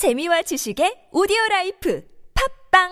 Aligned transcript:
재미와 0.00 0.40
지식의 0.40 1.08
오디오 1.12 1.36
라이프 1.50 2.02
팝빵 2.70 2.88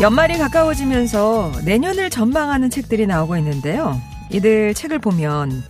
연말이 0.00 0.36
가까워지면서 0.38 1.52
내년을 1.64 2.10
전망하는 2.10 2.68
책들이 2.68 3.06
나오고 3.06 3.36
있는데요. 3.36 4.02
이들 4.32 4.74
책을 4.74 4.98
보면 4.98 5.62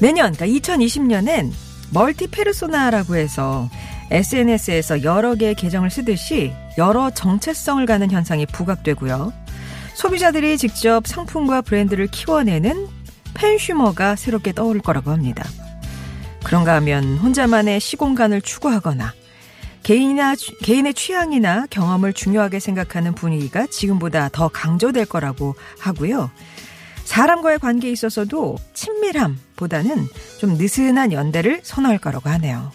내년, 0.00 0.32
그러니까 0.32 0.46
2020년엔 0.46 1.50
멀티 1.92 2.28
페르소나라고 2.28 3.16
해서 3.16 3.68
SNS에서 4.10 5.02
여러 5.02 5.34
개의 5.34 5.54
계정을 5.54 5.90
쓰듯이 5.90 6.52
여러 6.78 7.10
정체성을 7.10 7.84
가는 7.86 8.10
현상이 8.10 8.46
부각되고요. 8.46 9.32
소비자들이 9.94 10.56
직접 10.58 11.06
상품과 11.06 11.62
브랜드를 11.62 12.06
키워내는 12.06 12.88
팬슈머가 13.34 14.16
새롭게 14.16 14.52
떠오를 14.52 14.80
거라고 14.80 15.10
합니다. 15.10 15.44
그런가 16.44 16.74
하면 16.76 17.18
혼자만의 17.18 17.80
시공간을 17.80 18.40
추구하거나 18.40 19.12
개인이나 19.82 20.34
개인의 20.62 20.94
취향이나 20.94 21.66
경험을 21.70 22.12
중요하게 22.12 22.60
생각하는 22.60 23.14
분위기가 23.14 23.66
지금보다 23.66 24.28
더 24.28 24.48
강조될 24.48 25.06
거라고 25.06 25.54
하고요. 25.78 26.30
사람과의 27.04 27.58
관계에 27.58 27.90
있어서도 27.90 28.56
친밀함보다는 28.74 30.06
좀 30.38 30.58
느슨한 30.58 31.12
연대를 31.12 31.60
선호할 31.62 31.98
거라고 31.98 32.28
하네요. 32.30 32.70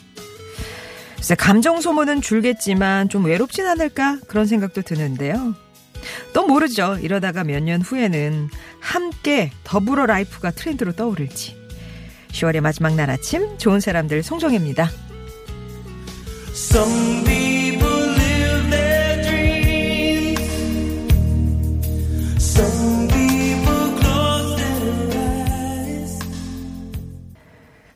글쎄, 1.23 1.35
감정 1.35 1.79
소모는 1.79 2.19
줄겠지만 2.19 3.07
좀 3.07 3.23
외롭진 3.23 3.65
않을까 3.65 4.19
그런 4.27 4.45
생각도 4.45 4.81
드는데요. 4.81 5.55
또 6.33 6.45
모르죠. 6.45 6.97
이러다가 7.01 7.45
몇 7.45 7.63
년 7.63 7.81
후에는 7.81 8.49
함께 8.81 9.49
더불어 9.63 10.05
life가 10.05 10.51
트렌드로 10.51 10.91
떠오를지. 10.91 11.55
10월의 12.33 12.59
마지막 12.59 12.95
날 12.95 13.09
아침 13.09 13.57
좋은 13.57 13.79
사람들 13.79 14.21
송정혜입니다. 14.21 14.89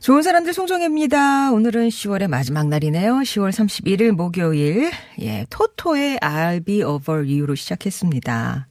좋은 0.07 0.21
사람들 0.21 0.53
송정혜입니다. 0.53 1.51
오늘은 1.51 1.89
10월의 1.89 2.29
마지막 2.29 2.69
날이네요. 2.69 3.15
10월 3.15 3.49
31일 3.49 4.11
목요일. 4.11 4.89
예, 5.19 5.45
토토의 5.49 6.19
I'll 6.19 6.65
be 6.65 6.81
over 6.81 7.25
you로 7.25 7.55
시작했습니다. 7.55 8.69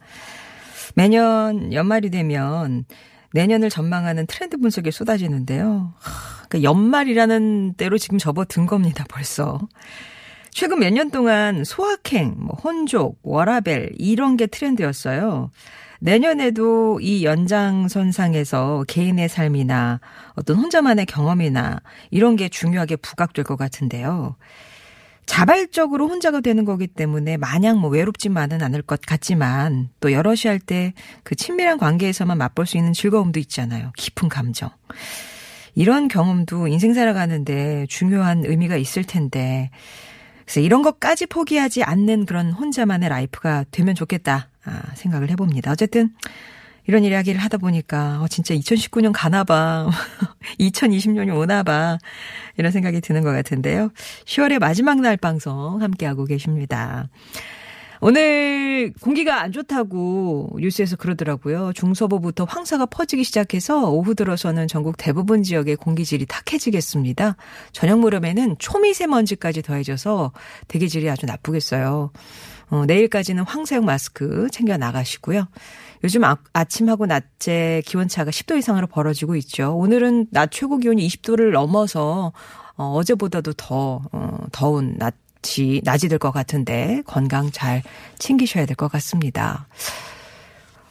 매년 0.94 1.74
연말이 1.74 2.08
되면 2.08 2.86
내년을 3.34 3.68
전망하는 3.68 4.26
트렌드 4.26 4.56
분석이 4.56 4.90
쏟아지는데요. 4.90 5.92
하, 5.98 6.46
그 6.48 6.62
연말이라는 6.62 7.74
때로 7.74 7.98
지금 7.98 8.16
접어든 8.16 8.64
겁니다, 8.64 9.04
벌써. 9.10 9.60
최근 10.52 10.78
몇 10.78 10.90
년 10.90 11.10
동안 11.10 11.64
소확행, 11.64 12.34
뭐 12.38 12.56
혼족, 12.64 13.18
워라벨 13.22 13.90
이런 13.98 14.38
게 14.38 14.46
트렌드였어요. 14.46 15.50
내년에도 16.00 17.00
이 17.00 17.24
연장선상에서 17.24 18.84
개인의 18.88 19.28
삶이나 19.28 20.00
어떤 20.34 20.56
혼자만의 20.56 21.06
경험이나 21.06 21.80
이런 22.10 22.36
게 22.36 22.48
중요하게 22.48 22.96
부각될 22.96 23.44
것 23.44 23.56
같은데요. 23.56 24.36
자발적으로 25.26 26.08
혼자가 26.08 26.40
되는 26.40 26.64
거기 26.64 26.86
때문에 26.86 27.36
마냥 27.36 27.80
뭐 27.80 27.90
외롭지만은 27.90 28.62
않을 28.62 28.82
것 28.82 29.00
같지만 29.00 29.88
또 30.00 30.12
여럿이 30.12 30.42
할 30.46 30.60
때 30.60 30.92
그 31.24 31.34
친밀한 31.34 31.78
관계에서만 31.78 32.38
맛볼 32.38 32.66
수 32.66 32.76
있는 32.76 32.92
즐거움도 32.92 33.40
있잖아요. 33.40 33.90
깊은 33.96 34.28
감정. 34.28 34.70
이런 35.74 36.08
경험도 36.08 36.68
인생 36.68 36.94
살아가는데 36.94 37.86
중요한 37.88 38.44
의미가 38.46 38.76
있을 38.76 39.04
텐데 39.04 39.70
그래서 40.44 40.60
이런 40.60 40.82
것까지 40.82 41.26
포기하지 41.26 41.82
않는 41.82 42.24
그런 42.24 42.52
혼자만의 42.52 43.08
life가 43.08 43.64
되면 43.72 43.94
좋겠다 43.96 44.48
아, 44.66 44.94
생각을 44.94 45.30
해봅니다. 45.30 45.72
어쨌든 45.72 46.10
이런 46.86 47.02
이야기를 47.04 47.40
하다 47.40 47.58
보니까 47.58 48.20
어, 48.22 48.28
진짜 48.28 48.54
2019년 48.54 49.12
가나봐. 49.14 49.90
2020년이 50.60 51.36
오나봐. 51.36 51.98
이런 52.56 52.72
생각이 52.72 53.00
드는 53.00 53.22
것 53.22 53.32
같은데요. 53.32 53.90
10월의 54.24 54.58
마지막 54.58 55.00
날 55.00 55.16
방송 55.16 55.82
함께 55.82 56.06
하고 56.06 56.24
계십니다. 56.24 57.08
오늘 58.00 58.92
공기가 59.00 59.40
안 59.40 59.52
좋다고 59.52 60.58
뉴스에서 60.60 60.96
그러더라고요. 60.96 61.72
중서부부터 61.74 62.44
황사가 62.44 62.86
퍼지기 62.86 63.24
시작해서 63.24 63.90
오후 63.90 64.14
들어서는 64.14 64.68
전국 64.68 64.96
대부분 64.98 65.42
지역의 65.42 65.76
공기질이 65.76 66.26
탁해지겠습니다. 66.26 67.36
저녁 67.72 68.00
무렵에는 68.00 68.56
초미세먼지까지 68.58 69.62
더해져서 69.62 70.32
대기질이 70.68 71.08
아주 71.08 71.26
나쁘겠어요. 71.26 72.10
어, 72.70 72.84
내일까지는 72.86 73.44
황사용 73.44 73.84
마스크 73.84 74.48
챙겨 74.50 74.76
나가시고요. 74.76 75.46
요즘 76.04 76.24
아, 76.24 76.36
아침하고 76.52 77.06
낮에 77.06 77.82
기온차가 77.86 78.30
10도 78.30 78.58
이상으로 78.58 78.86
벌어지고 78.86 79.36
있죠. 79.36 79.76
오늘은 79.76 80.26
낮 80.30 80.50
최고 80.50 80.78
기온이 80.78 81.06
20도를 81.06 81.52
넘어서 81.52 82.32
어, 82.76 82.92
어제보다도 82.96 83.52
더 83.54 84.02
어, 84.12 84.38
더운 84.52 84.96
낮이 84.98 85.80
낮이 85.84 86.08
될 86.08 86.18
것 86.18 86.32
같은데 86.32 87.02
건강 87.06 87.50
잘 87.50 87.82
챙기셔야 88.18 88.66
될 88.66 88.76
것 88.76 88.90
같습니다. 88.92 89.66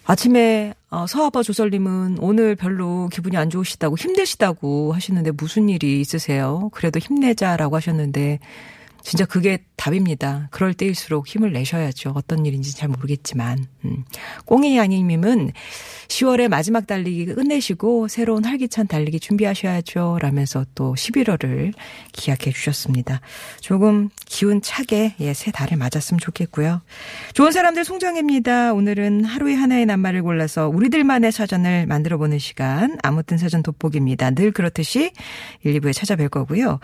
아침에 0.08 0.74
어, 0.92 1.06
서아버 1.08 1.44
조설님은 1.44 2.18
오늘 2.20 2.56
별로 2.56 3.10
기분이 3.12 3.38
안 3.38 3.50
좋으시다고 3.50 3.98
힘드시다고 3.98 4.94
하시는데 4.94 5.32
무슨 5.32 5.68
일이 5.68 6.00
있으세요? 6.00 6.70
그래도 6.74 7.00
힘내자라고 7.00 7.76
하셨는데 7.76 8.40
진짜 9.06 9.24
그게 9.24 9.60
답입니다. 9.76 10.48
그럴 10.50 10.74
때일수록 10.74 11.28
힘을 11.28 11.54
내셔야죠. 11.54 12.14
어떤 12.16 12.44
일인지 12.44 12.76
잘 12.76 12.90
모르겠지만. 12.90 13.68
음. 13.86 14.04
꽁이 14.46 14.80
아님님은 14.80 15.52
10월의 16.08 16.48
마지막 16.48 16.88
달리기 16.88 17.28
끝내시고 17.28 18.08
새로운 18.08 18.44
활기찬 18.44 18.88
달리기 18.88 19.20
준비하셔야죠. 19.20 20.18
라면서 20.20 20.66
또 20.74 20.96
11월을 20.96 21.74
기약해 22.14 22.52
주셨습니다. 22.52 23.22
조금 23.60 24.10
기운 24.26 24.62
차게 24.62 25.16
예, 25.20 25.34
새 25.34 25.52
달을 25.52 25.78
맞았으면 25.78 26.20
좋겠고요. 26.20 26.82
좋은 27.34 27.52
사람들 27.52 27.86
송정혜입니다. 27.86 28.74
오늘은 28.74 29.24
하루에 29.24 29.54
하나의 29.54 29.86
낱말을 29.86 30.24
골라서 30.24 30.68
우리들만의 30.68 31.32
사전을 31.32 31.86
만들어 31.86 32.18
보는 32.18 32.40
시간. 32.40 32.98
아무튼 33.04 33.38
사전 33.38 33.64
돋보기입니다. 33.64 34.32
늘 34.32 34.52
그렇듯이 34.52 35.12
1, 35.64 35.80
2부에 35.80 35.94
찾아뵐 35.94 36.30
거고요. 36.30 36.80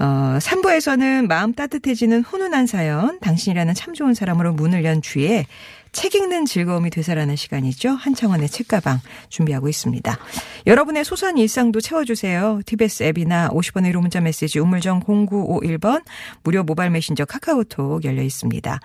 어, 0.00 0.38
3부에서는 0.40 1.26
마음 1.26 1.52
따뜻해지는 1.52 2.22
훈훈한 2.22 2.66
사연, 2.66 3.18
당신이라는 3.20 3.74
참 3.74 3.94
좋은 3.94 4.14
사람으로 4.14 4.52
문을 4.52 4.84
연 4.84 5.00
뒤에 5.00 5.46
책 5.92 6.14
읽는 6.14 6.44
즐거움이 6.44 6.90
되살아나는 6.90 7.36
시간이죠. 7.36 7.90
한창원의 7.90 8.48
책가방 8.48 9.00
준비하고 9.28 9.68
있습니다. 9.68 10.18
여러분의 10.66 11.04
소소한 11.04 11.38
일상도 11.38 11.80
채워주세요. 11.80 12.60
TBS 12.66 13.04
앱이나 13.04 13.48
50원의 13.50 13.92
1호 13.92 14.00
문자 14.00 14.20
메시지 14.20 14.58
우물정 14.58 15.00
0951번 15.00 16.04
무료 16.42 16.62
모바일 16.62 16.90
메신저 16.90 17.24
카카오톡 17.24 18.04
열려 18.04 18.22
있습니다. 18.22 18.80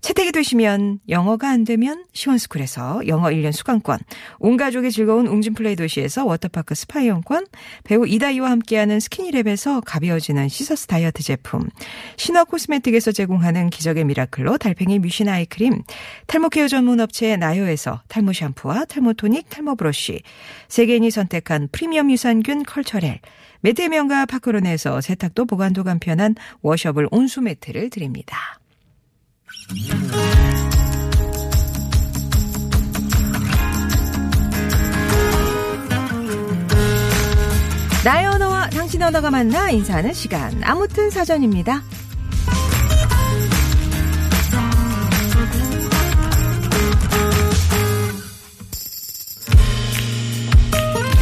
채택이 0.00 0.32
되시면 0.32 1.00
영어가 1.08 1.50
안 1.50 1.64
되면 1.64 2.04
시원스쿨에서 2.12 3.06
영어 3.06 3.28
1년 3.28 3.52
수강권, 3.52 3.98
온 4.38 4.56
가족이 4.56 4.90
즐거운 4.90 5.26
웅진플레이도시에서 5.26 6.24
워터파크 6.24 6.74
스파 6.74 7.00
이용권, 7.00 7.46
배우 7.84 8.06
이다이와 8.06 8.50
함께하는 8.50 8.98
스키니랩에서 8.98 9.82
가벼워지는 9.84 10.48
시서스 10.48 10.86
다이어트 10.86 11.22
제품, 11.22 11.68
신화 12.16 12.44
코스메틱에서 12.44 13.12
제공하는 13.12 13.68
기적의 13.68 14.04
미라클로 14.04 14.58
달팽이 14.58 14.98
뮤신 14.98 15.28
아이크림, 15.28 15.82
탈모 16.26 16.48
care 16.48 16.66
전문 16.66 17.00
업체 17.00 17.36
나요에서 17.36 18.02
탈모 18.08 18.32
샴푸와 18.32 18.86
탈모 18.86 19.14
토닉, 19.14 19.50
탈모 19.50 19.76
브러쉬, 19.76 20.22
세계인이 20.68 21.10
선택한 21.10 21.68
프리미엄 21.72 22.10
유산균 22.10 22.62
컬처렐, 22.62 23.20
매트의 23.60 23.90
명가 23.90 24.24
파크론에서 24.24 25.02
세탁도 25.02 25.44
보관도 25.44 25.84
간편한 25.84 26.34
washable 26.62 27.08
온수 27.10 27.42
매트를 27.42 27.90
드립니다. 27.90 28.60
나의 38.04 38.26
언어와 38.26 38.70
당신 38.70 39.00
언어가 39.00 39.30
만나 39.30 39.70
인사하는 39.70 40.12
시간. 40.12 40.60
아무튼 40.64 41.10
사전입니다. 41.10 41.82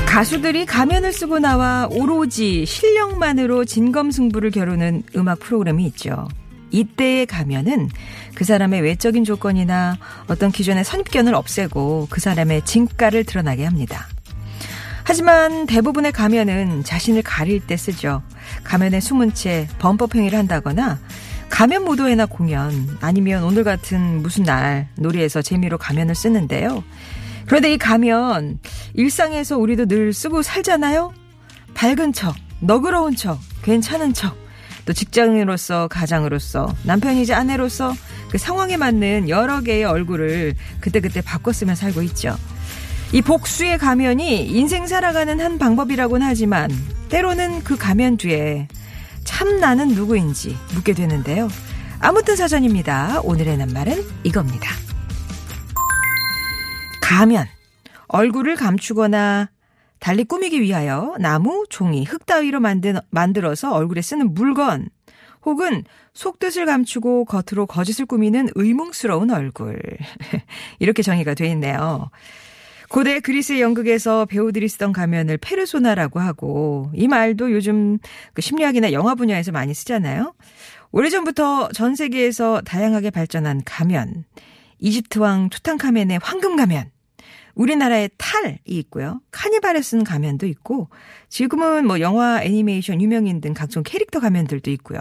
가수들이 0.07 0.65
가면을 0.65 1.13
쓰고 1.13 1.39
나와 1.39 1.87
오로지 1.91 2.65
실력만으로 2.65 3.67
진검승부를 3.67 4.51
겨루는 4.53 5.03
음악 5.17 5.39
프로그램이 5.41 5.85
있죠. 5.89 6.27
이때의 6.71 7.27
가면은 7.27 7.89
그 8.35 8.45
사람의 8.45 8.83
외적인 8.83 9.25
조건이나 9.25 9.99
어떤 10.29 10.51
기존의 10.51 10.85
선입견을 10.85 11.35
없애고 11.35 12.09
그 12.11 12.21
사람의 12.21 12.65
진가를 12.65 13.25
드러나게 13.25 13.65
합니다. 13.65 14.07
하지만 15.05 15.67
대부분의 15.67 16.13
가면은 16.13 16.85
자신을 16.85 17.23
가릴 17.23 17.61
때 17.61 17.77
쓰죠. 17.77 18.23
가면에 18.65 19.01
숨은 19.01 19.33
채 19.33 19.67
범법 19.79 20.15
행위를 20.15 20.39
한다거나 20.39 20.99
가면 21.49 21.85
무도회나 21.85 22.27
공연 22.27 22.99
아니면 23.01 23.43
오늘 23.43 23.65
같은 23.65 24.23
무슨 24.23 24.45
날 24.45 24.89
놀이에서 24.97 25.41
재미로 25.41 25.79
가면을 25.79 26.15
쓰는데요. 26.15 26.85
그런데 27.47 27.73
이 27.73 27.79
가면 27.79 28.59
일상에서 28.93 29.57
우리도 29.57 29.87
늘 29.87 30.13
쓰고 30.13 30.43
살잖아요. 30.43 31.15
밝은 31.73 32.13
척, 32.13 32.35
너그러운 32.61 33.17
척, 33.17 33.41
괜찮은 33.63 34.13
척, 34.13 34.37
또 34.89 34.95
직장인으로서 34.95 35.87
가장으로서 35.89 36.75
남편이자 36.85 37.37
아내로서 37.37 37.93
그 38.31 38.39
상황에 38.39 38.79
맞는 38.79 39.29
여러 39.29 39.61
개의 39.61 39.85
얼굴을 39.85 40.55
그때그때 40.81 41.21
바꿔 41.21 41.53
쓰며 41.53 41.75
살고 41.75 42.01
있죠. 42.05 42.35
이 43.13 43.21
복수의 43.21 43.77
가면이 43.77 44.47
인생 44.47 44.87
살아가는 44.87 45.39
한 45.43 45.59
방법이라고는 45.59 46.27
하지만 46.27 46.71
때로는 47.11 47.65
그 47.65 47.77
가면 47.77 48.17
뒤에 48.17 48.67
참 49.25 49.61
나는 49.61 49.89
누구인지 49.89 50.57
묻게 50.73 50.95
되는데요. 50.95 51.51
아무튼 52.01 52.35
사전입니다. 52.35 53.21
오늘의 53.25 53.59
낱말은 53.59 54.03
이겁니다. 54.25 54.71
가면. 57.03 57.47
얼굴을 58.07 58.57
감추거나 58.57 59.51
달리 60.01 60.25
꾸미기 60.25 60.61
위하여 60.61 61.15
나무, 61.19 61.65
종이, 61.69 62.05
흙 62.05 62.27
따위로 62.27 62.61
만든, 62.61 62.99
만들어서 63.11 63.73
얼굴에 63.73 64.03
쓰는 64.03 64.35
물건. 64.35 64.89
혹은 65.45 65.85
속뜻을 66.15 66.67
감추고 66.67 67.25
겉으로 67.25 67.67
거짓을 67.67 68.07
꾸미는 68.07 68.49
의문스러운 68.55 69.31
얼굴. 69.31 69.81
이렇게 70.79 71.03
정의가 71.03 71.35
돼 71.35 71.49
있네요. 71.51 72.11
고대 72.89 73.21
그리스 73.21 73.61
연극에서 73.61 74.25
배우들이 74.25 74.69
쓰던 74.69 74.93
가면을 74.93 75.37
페르소나라고 75.37 76.21
하고 76.21 76.91
이 76.95 77.07
말도 77.07 77.53
요즘 77.53 77.99
그 78.33 78.41
심리학이나 78.41 78.93
영화 78.93 79.15
분야에서 79.15 79.53
많이 79.53 79.75
쓰잖아요. 79.75 80.35
오래전부터 80.91 81.69
전 81.75 81.95
세계에서 81.95 82.63
다양하게 82.63 83.11
발전한 83.11 83.61
가면, 83.65 84.25
이집트 84.79 85.19
왕 85.19 85.51
투탕카멘의 85.51 86.21
황금 86.23 86.57
가면, 86.57 86.91
우리나라의 87.59 88.11
탈이 88.17 88.59
있고요. 88.65 89.21
카니발에 89.33 89.83
쓴 89.83 90.05
가면도 90.05 90.47
있고 90.47 90.89
지금은 91.29 91.87
뭐 91.87 92.01
영화, 92.01 92.43
애니메이션, 92.43 93.03
유명인 93.03 93.41
등 93.41 93.53
각종 93.53 93.83
캐릭터 93.83 94.21
가면들도 94.21 94.71
있고요. 94.71 95.01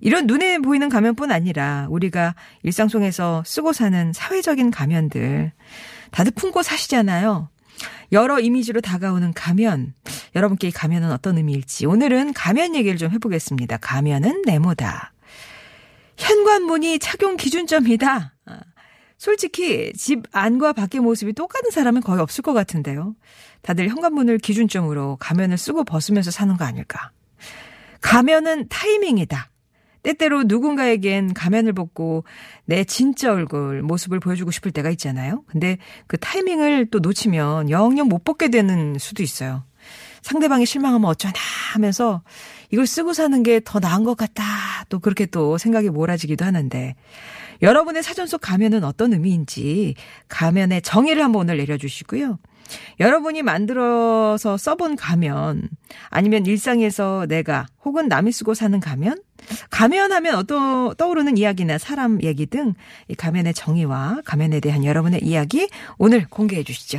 이런 0.00 0.26
눈에 0.26 0.58
보이는 0.58 0.88
가면뿐 0.88 1.30
아니라 1.30 1.86
우리가 1.90 2.34
일상 2.62 2.88
속에서 2.88 3.42
쓰고 3.44 3.72
사는 3.72 4.12
사회적인 4.12 4.70
가면들 4.70 5.52
다들 6.10 6.32
품고 6.32 6.62
사시잖아요. 6.62 7.48
여러 8.12 8.38
이미지로 8.38 8.80
다가오는 8.80 9.32
가면. 9.32 9.94
여러분께 10.36 10.68
이 10.68 10.70
가면은 10.70 11.10
어떤 11.12 11.36
의미일지 11.36 11.86
오늘은 11.86 12.32
가면 12.32 12.74
얘기를 12.74 12.96
좀 12.96 13.10
해보겠습니다. 13.10 13.78
가면은 13.78 14.42
네모다. 14.44 15.12
현관문이 16.16 16.98
착용 16.98 17.36
기준점이다. 17.36 18.34
아, 19.22 19.24
솔직히 19.24 19.92
집 19.96 20.24
안과 20.32 20.72
밖의 20.72 21.00
모습이 21.00 21.32
똑같은 21.32 21.70
사람은 21.70 22.00
거의 22.00 22.20
없을 22.20 22.42
것 22.42 22.52
같은데요. 22.52 23.14
다들 23.62 23.88
현관문을 23.88 24.38
기준점으로 24.38 25.16
가면을 25.20 25.56
쓰고 25.56 25.84
벗으면서 25.84 26.32
사는 26.32 26.56
거 26.56 26.64
아닐까. 26.64 27.12
가면은 28.00 28.66
타이밍이다. 28.68 29.48
때때로 30.02 30.42
누군가에겐 30.42 31.34
가면을 31.34 31.72
벗고 31.72 32.24
내 32.64 32.82
진짜 32.82 33.30
얼굴, 33.32 33.82
모습을 33.82 34.18
보여주고 34.18 34.50
싶을 34.50 34.72
때가 34.72 34.90
있잖아요. 34.90 35.44
근데 35.46 35.78
그 36.08 36.18
타이밍을 36.18 36.86
또 36.90 36.98
놓치면 36.98 37.70
영영 37.70 38.08
못 38.08 38.24
벗게 38.24 38.48
되는 38.48 38.96
수도 38.98 39.22
있어요. 39.22 39.62
상대방이 40.22 40.66
실망하면 40.66 41.08
어쩌나 41.08 41.34
하면서 41.72 42.22
이걸 42.70 42.86
쓰고 42.86 43.12
사는 43.12 43.40
게 43.44 43.60
더 43.64 43.78
나은 43.78 44.02
것 44.02 44.16
같다. 44.16 44.42
또 44.88 44.98
그렇게 44.98 45.26
또 45.26 45.58
생각이 45.58 45.90
몰아지기도 45.90 46.44
하는데 46.44 46.96
여러분의 47.62 48.02
사전 48.02 48.26
속 48.26 48.40
가면은 48.40 48.84
어떤 48.84 49.12
의미인지 49.12 49.94
가면의 50.28 50.82
정의를 50.82 51.22
한번 51.22 51.42
오늘 51.42 51.58
내려주시고요. 51.58 52.38
여러분이 53.00 53.42
만들어서 53.42 54.56
써본 54.56 54.96
가면 54.96 55.68
아니면 56.08 56.46
일상에서 56.46 57.26
내가 57.28 57.66
혹은 57.84 58.08
남이 58.08 58.32
쓰고 58.32 58.54
사는 58.54 58.78
가면 58.80 59.22
가면하면 59.70 60.36
어떤 60.36 60.94
떠오르는 60.94 61.36
이야기나 61.36 61.78
사람 61.78 62.22
얘기 62.22 62.46
등 62.46 62.74
이 63.08 63.14
가면의 63.14 63.52
정의와 63.54 64.22
가면에 64.24 64.60
대한 64.60 64.84
여러분의 64.84 65.20
이야기 65.22 65.68
오늘 65.98 66.26
공개해 66.28 66.62
주시죠. 66.64 66.98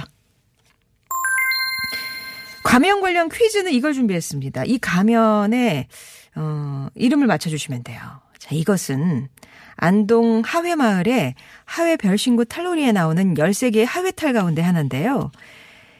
가면 2.63 3.01
관련 3.01 3.29
퀴즈는 3.29 3.71
이걸 3.71 3.93
준비했습니다. 3.93 4.65
이 4.65 4.77
가면에 4.79 5.87
어, 6.35 6.87
이름을 6.95 7.27
맞춰주시면 7.27 7.83
돼요. 7.83 7.99
자, 8.43 8.49
이것은 8.55 9.29
안동 9.77 10.41
하회마을의 10.43 11.35
하회 11.63 11.95
별신구 11.95 12.43
탈놀이에 12.43 12.91
나오는 12.91 13.35
13개의 13.35 13.85
하회탈 13.85 14.33
가운데 14.33 14.61
하나인데요. 14.61 15.31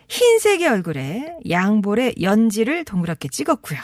흰색의 0.10 0.68
얼굴에 0.68 1.38
양볼에 1.50 2.16
연지를 2.22 2.84
동그랗게 2.84 3.30
찍었고요. 3.30 3.80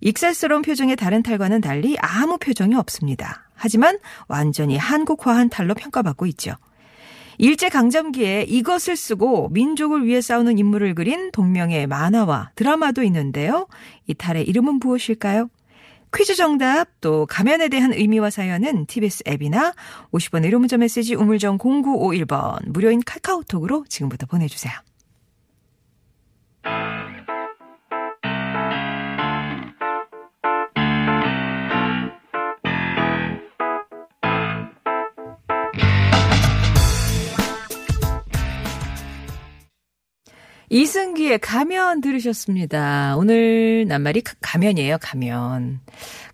익살스러운 0.00 0.62
표정의 0.62 0.96
다른 0.96 1.22
탈과는 1.22 1.60
달리 1.60 1.96
아무 2.00 2.38
표정이 2.38 2.74
없습니다. 2.74 3.48
하지만 3.54 3.98
완전히 4.26 4.76
한국화한 4.76 5.48
탈로 5.48 5.74
평가받고 5.74 6.26
있죠. 6.26 6.54
일제강점기에 7.38 8.46
이것을 8.48 8.96
쓰고 8.96 9.50
민족을 9.50 10.04
위해 10.04 10.20
싸우는 10.20 10.58
인물을 10.58 10.96
그린 10.96 11.30
동명의 11.30 11.86
만화와 11.86 12.50
드라마도 12.56 13.04
있는데요. 13.04 13.68
이 14.08 14.14
탈의 14.14 14.48
이름은 14.48 14.80
무엇일까요? 14.80 15.48
퀴즈 16.14 16.34
정답 16.34 16.88
또 17.00 17.26
가면에 17.26 17.68
대한 17.68 17.92
의미와 17.92 18.30
사연은 18.30 18.86
TBS 18.86 19.24
앱이나 19.28 19.74
50번 20.12 20.44
의료 20.44 20.58
문자 20.58 20.76
메시지 20.76 21.14
우물정 21.14 21.58
0951번 21.58 22.68
무료인 22.68 23.00
카카오톡으로 23.04 23.84
지금부터 23.88 24.26
보내주세요. 24.26 24.72
이승기의 40.70 41.38
가면 41.38 42.00
들으셨습니다. 42.02 43.14
오늘 43.16 43.86
낱말이 43.88 44.20
가- 44.20 44.34
가면이에요, 44.40 44.98
가면. 45.00 45.80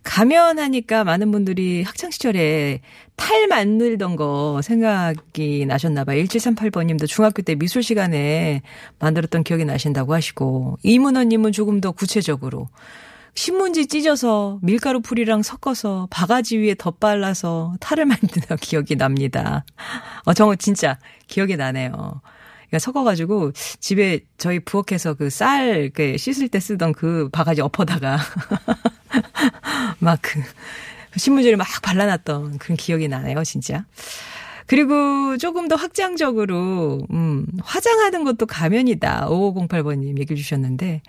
가면 0.02 0.58
하니까 0.58 1.04
많은 1.04 1.30
분들이 1.30 1.82
학창시절에 1.82 2.80
탈 3.16 3.46
만들던 3.48 4.16
거 4.16 4.60
생각이 4.62 5.64
나셨나봐요. 5.66 6.24
1738번님도 6.24 7.06
중학교 7.06 7.42
때 7.42 7.54
미술 7.54 7.82
시간에 7.82 8.62
만들었던 8.98 9.44
기억이 9.44 9.64
나신다고 9.64 10.12
하시고, 10.14 10.78
이문호님은 10.82 11.52
조금 11.52 11.80
더 11.80 11.92
구체적으로. 11.92 12.68
신문지 13.36 13.86
찢어서 13.86 14.58
밀가루 14.62 15.00
풀이랑 15.00 15.42
섞어서 15.42 16.06
바가지 16.10 16.56
위에 16.58 16.74
덧발라서 16.76 17.74
탈을 17.80 18.04
만드는 18.06 18.56
기억이 18.60 18.96
납니다. 18.96 19.64
어, 20.24 20.34
정말 20.34 20.56
진짜 20.56 20.98
기억이 21.26 21.56
나네요. 21.56 22.20
그러니까 22.74 22.78
섞어가지고 22.80 23.52
집에 23.78 24.20
저희 24.36 24.58
부엌에서 24.58 25.14
그 25.14 25.28
쌀 25.30 25.90
그 25.94 26.16
씻을 26.18 26.48
때 26.48 26.58
쓰던 26.60 26.92
그 26.92 27.28
바가지 27.30 27.60
엎어다가 27.60 28.18
막 30.00 30.20
그 31.14 31.20
신문지를 31.20 31.56
막 31.56 31.66
발라놨던 31.82 32.58
그런 32.58 32.76
기억이 32.76 33.06
나네요, 33.06 33.44
진짜. 33.44 33.84
그리고 34.66 35.36
조금 35.36 35.68
더 35.68 35.76
확장적으로 35.76 37.06
음, 37.12 37.46
화장하는 37.62 38.24
것도 38.24 38.46
가면이다. 38.46 39.28
5508번님 39.28 40.18
얘기해 40.18 40.36
주셨는데 40.36 41.02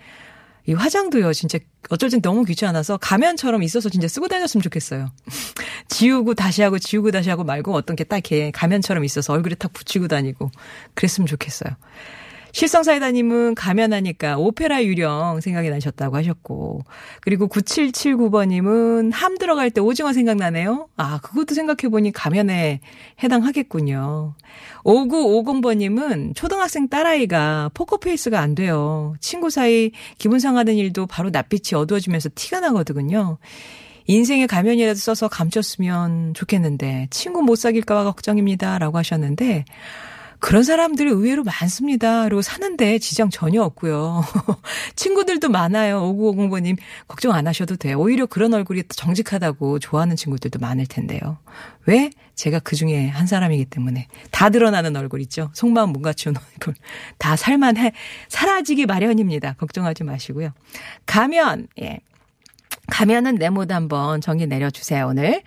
이 0.66 0.72
화장도요, 0.72 1.32
진짜 1.32 1.58
어쩔 1.90 2.10
땐 2.10 2.20
너무 2.22 2.44
귀찮아서 2.44 2.96
가면처럼 2.98 3.64
있어서 3.64 3.88
진짜 3.88 4.06
쓰고 4.06 4.28
다녔으면 4.28 4.62
좋겠어요. 4.62 5.10
지우고 5.88 6.34
다시 6.34 6.62
하고 6.62 6.78
지우고 6.78 7.10
다시 7.10 7.30
하고 7.30 7.44
말고 7.44 7.72
어떤 7.74 7.94
게 7.96 8.04
딱 8.04 8.16
이렇게 8.18 8.50
가면처럼 8.52 9.04
있어서 9.04 9.32
얼굴에 9.32 9.54
탁 9.56 9.72
붙이고 9.72 10.08
다니고 10.08 10.50
그랬으면 10.94 11.26
좋겠어요. 11.26 11.74
실성사이다님은 12.52 13.54
가면하니까 13.54 14.38
오페라 14.38 14.82
유령 14.82 15.42
생각이 15.42 15.68
나셨다고 15.68 16.16
하셨고, 16.16 16.84
그리고 17.20 17.48
9779번님은 17.48 19.12
함 19.12 19.36
들어갈 19.36 19.70
때 19.70 19.82
오징어 19.82 20.14
생각나네요? 20.14 20.88
아, 20.96 21.20
그것도 21.20 21.54
생각해보니 21.54 22.12
가면에 22.12 22.80
해당하겠군요. 23.22 24.36
5950번님은 24.84 26.34
초등학생 26.34 26.88
딸아이가 26.88 27.72
포커페이스가 27.74 28.40
안 28.40 28.54
돼요. 28.54 29.14
친구 29.20 29.50
사이 29.50 29.90
기분 30.16 30.38
상하는 30.38 30.76
일도 30.76 31.06
바로 31.06 31.28
낯빛이 31.28 31.78
어두워지면서 31.78 32.30
티가 32.34 32.60
나거든요. 32.60 33.36
인생의 34.06 34.46
가면이라도 34.46 34.98
써서 34.98 35.28
감췄으면 35.28 36.34
좋겠는데 36.34 37.08
친구 37.10 37.42
못 37.42 37.56
사귈까봐 37.56 38.04
걱정입니다라고 38.04 38.98
하셨는데 38.98 39.64
그런 40.38 40.62
사람들이 40.62 41.10
의외로 41.10 41.42
많습니다. 41.44 42.24
그리고 42.24 42.42
사는데 42.42 42.98
지장 42.98 43.30
전혀 43.30 43.62
없고요. 43.62 44.22
친구들도 44.94 45.48
많아요. 45.48 46.02
5950번님 46.02 46.76
걱정 47.08 47.32
안 47.32 47.46
하셔도 47.46 47.76
돼요. 47.76 47.98
오히려 47.98 48.26
그런 48.26 48.52
얼굴이 48.52 48.82
또 48.82 48.88
정직하다고 48.94 49.78
좋아하는 49.78 50.14
친구들도 50.14 50.58
많을 50.58 50.86
텐데요. 50.86 51.38
왜? 51.86 52.10
제가 52.34 52.58
그 52.58 52.76
중에 52.76 53.08
한 53.08 53.26
사람이기 53.26 53.64
때문에 53.66 54.08
다 54.30 54.50
드러나는 54.50 54.94
얼굴 54.94 55.20
있죠. 55.22 55.50
속마음 55.54 55.92
못 55.92 56.02
갖춘 56.02 56.34
얼굴. 56.52 56.74
다 57.18 57.34
살만해. 57.34 57.92
사라지기 58.28 58.86
마련입니다. 58.86 59.54
걱정하지 59.54 60.04
마시고요. 60.04 60.50
가면, 61.06 61.68
예. 61.80 61.98
가면은 62.88 63.36
내 63.36 63.50
모드 63.50 63.72
한번 63.72 64.20
정리 64.20 64.46
내려주세요, 64.46 65.06
오늘. 65.08 65.42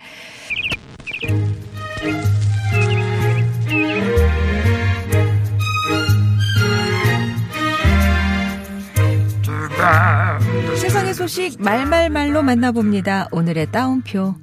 세상의 10.76 11.14
소식 11.14 11.60
말말말로 11.62 12.42
만나봅니다. 12.42 13.28
오늘의 13.32 13.70
따옴표. 13.72 14.34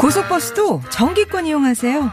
고속버스도 0.00 0.80
정기권 0.88 1.44
이용하세요. 1.44 2.10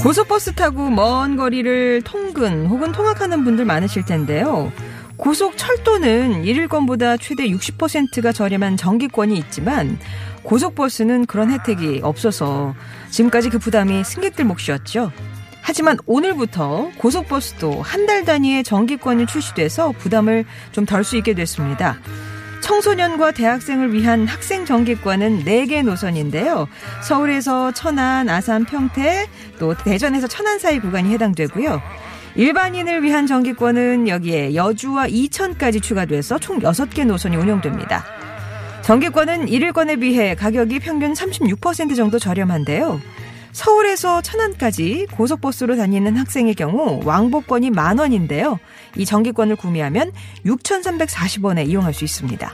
고속버스 0.00 0.54
타고 0.54 0.88
먼 0.88 1.34
거리를 1.34 2.02
통근 2.02 2.66
혹은 2.66 2.92
통학하는 2.92 3.42
분들 3.42 3.64
많으실 3.64 4.04
텐데요. 4.04 4.70
고속철도는 5.16 6.44
1일권보다 6.44 7.20
최대 7.20 7.48
60%가 7.48 8.30
저렴한 8.30 8.76
정기권이 8.76 9.36
있지만 9.38 9.98
고속버스는 10.44 11.26
그런 11.26 11.50
혜택이 11.50 12.02
없어서 12.04 12.76
지금까지 13.10 13.50
그 13.50 13.58
부담이 13.58 14.04
승객들 14.04 14.44
몫이었죠. 14.44 15.10
하지만 15.62 15.96
오늘부터 16.06 16.90
고속버스도 16.98 17.82
한 17.82 18.02
달 18.06 18.24
단위의 18.24 18.64
정기권이 18.64 19.26
출시돼서 19.26 19.92
부담을 19.92 20.44
좀 20.72 20.84
덜 20.86 21.04
수 21.04 21.16
있게 21.16 21.34
됐습니다. 21.34 21.98
청소년과 22.62 23.32
대학생을 23.32 23.92
위한 23.92 24.26
학생 24.26 24.64
정기권은 24.64 25.44
4개 25.44 25.84
노선인데요. 25.84 26.68
서울에서 27.02 27.72
천안, 27.72 28.28
아산, 28.28 28.64
평택, 28.64 29.28
또 29.58 29.74
대전에서 29.76 30.26
천안 30.28 30.58
사이 30.58 30.78
구간이 30.80 31.12
해당되고요. 31.12 31.80
일반인을 32.34 33.02
위한 33.02 33.26
정기권은 33.26 34.08
여기에 34.08 34.54
여주와 34.54 35.06
이천까지 35.08 35.80
추가돼서 35.80 36.38
총 36.38 36.58
6개 36.60 37.04
노선이 37.04 37.36
운영됩니다. 37.36 38.04
정기권은 38.82 39.46
1일권에 39.46 40.00
비해 40.00 40.34
가격이 40.34 40.80
평균 40.80 41.12
36% 41.12 41.94
정도 41.96 42.18
저렴한데요. 42.18 43.00
서울에서 43.52 44.22
천안까지 44.22 45.08
고속버스로 45.12 45.76
다니는 45.76 46.16
학생의 46.16 46.54
경우 46.54 47.00
왕복권이 47.04 47.70
만 47.70 47.98
원인데요. 47.98 48.58
이 48.96 49.04
정기권을 49.04 49.56
구매하면 49.56 50.12
6,340원에 50.46 51.68
이용할 51.68 51.92
수 51.92 52.04
있습니다. 52.04 52.52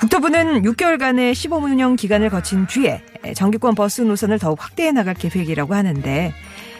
국토부는 0.00 0.62
6개월간의 0.62 1.34
시범 1.34 1.64
운영 1.64 1.96
기간을 1.96 2.30
거친 2.30 2.66
뒤에 2.66 3.02
정기권 3.34 3.74
버스 3.74 4.02
노선을 4.02 4.38
더욱 4.38 4.62
확대해 4.62 4.92
나갈 4.92 5.14
계획이라고 5.14 5.74
하는데 5.74 6.32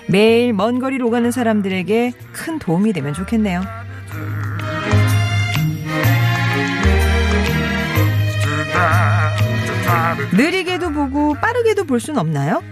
매일 0.09 0.53
먼 0.53 0.79
거리로 0.79 1.09
오가는 1.09 1.31
사람들에게 1.31 2.12
큰 2.33 2.59
도움이 2.59 2.93
되면 2.93 3.14
좋겠네요. 3.14 3.62
느리게도 10.33 10.91
보고 10.93 11.35
빠르게도 11.35 11.85
볼 11.85 12.00
순 12.00 12.19
없나요? 12.19 12.62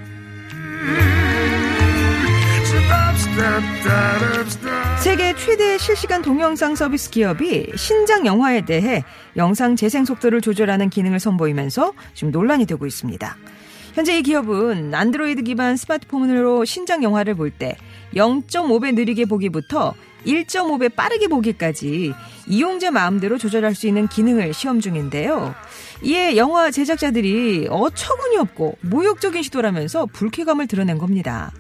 세계 5.03 5.35
최대 5.35 5.79
실시간 5.79 6.23
동영상 6.23 6.75
서비스 6.75 7.11
기업이 7.11 7.73
신작 7.77 8.25
영화에 8.25 8.65
대해 8.65 9.05
영상 9.37 9.75
재생 9.75 10.05
속도를 10.05 10.41
조절하는 10.41 10.91
기능을 10.91 11.19
선보이면서 11.19 11.93
지금 12.15 12.31
논란이 12.31 12.67
되고 12.67 12.87
있습니다. 12.87 13.37
현재 13.95 14.19
이 14.19 14.23
기업은 14.23 14.95
안드로이드 14.95 15.43
기반 15.43 15.77
스마트폰으로 15.77 16.65
신작 16.65 17.03
영화를 17.03 17.35
볼 17.35 17.51
때 17.51 17.77
0.5배 18.15 18.95
느리게 18.95 19.25
보기부터 19.27 19.95
1.5배 20.27 20.95
빠르게 20.95 21.27
보기까지 21.29 22.15
이용자 22.47 22.91
마음대로 22.91 23.39
조절할 23.39 23.75
수 23.75 23.87
있는 23.87 24.07
기능을 24.07 24.55
시험 24.55 24.81
중인데요. 24.81 25.55
이에 26.03 26.37
영화 26.37 26.71
제작자들이 26.71 27.69
어처구니 27.71 28.37
없고 28.39 28.77
모욕적인 28.81 29.43
시도라면서 29.43 30.07
불쾌감을 30.07 30.67
드러낸 30.67 30.99
겁니다. 30.99 31.53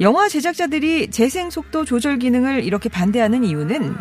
영화 0.00 0.28
제작자들이 0.28 1.10
재생 1.10 1.50
속도 1.50 1.84
조절 1.84 2.18
기능을 2.18 2.64
이렇게 2.64 2.88
반대하는 2.88 3.44
이유는 3.44 3.96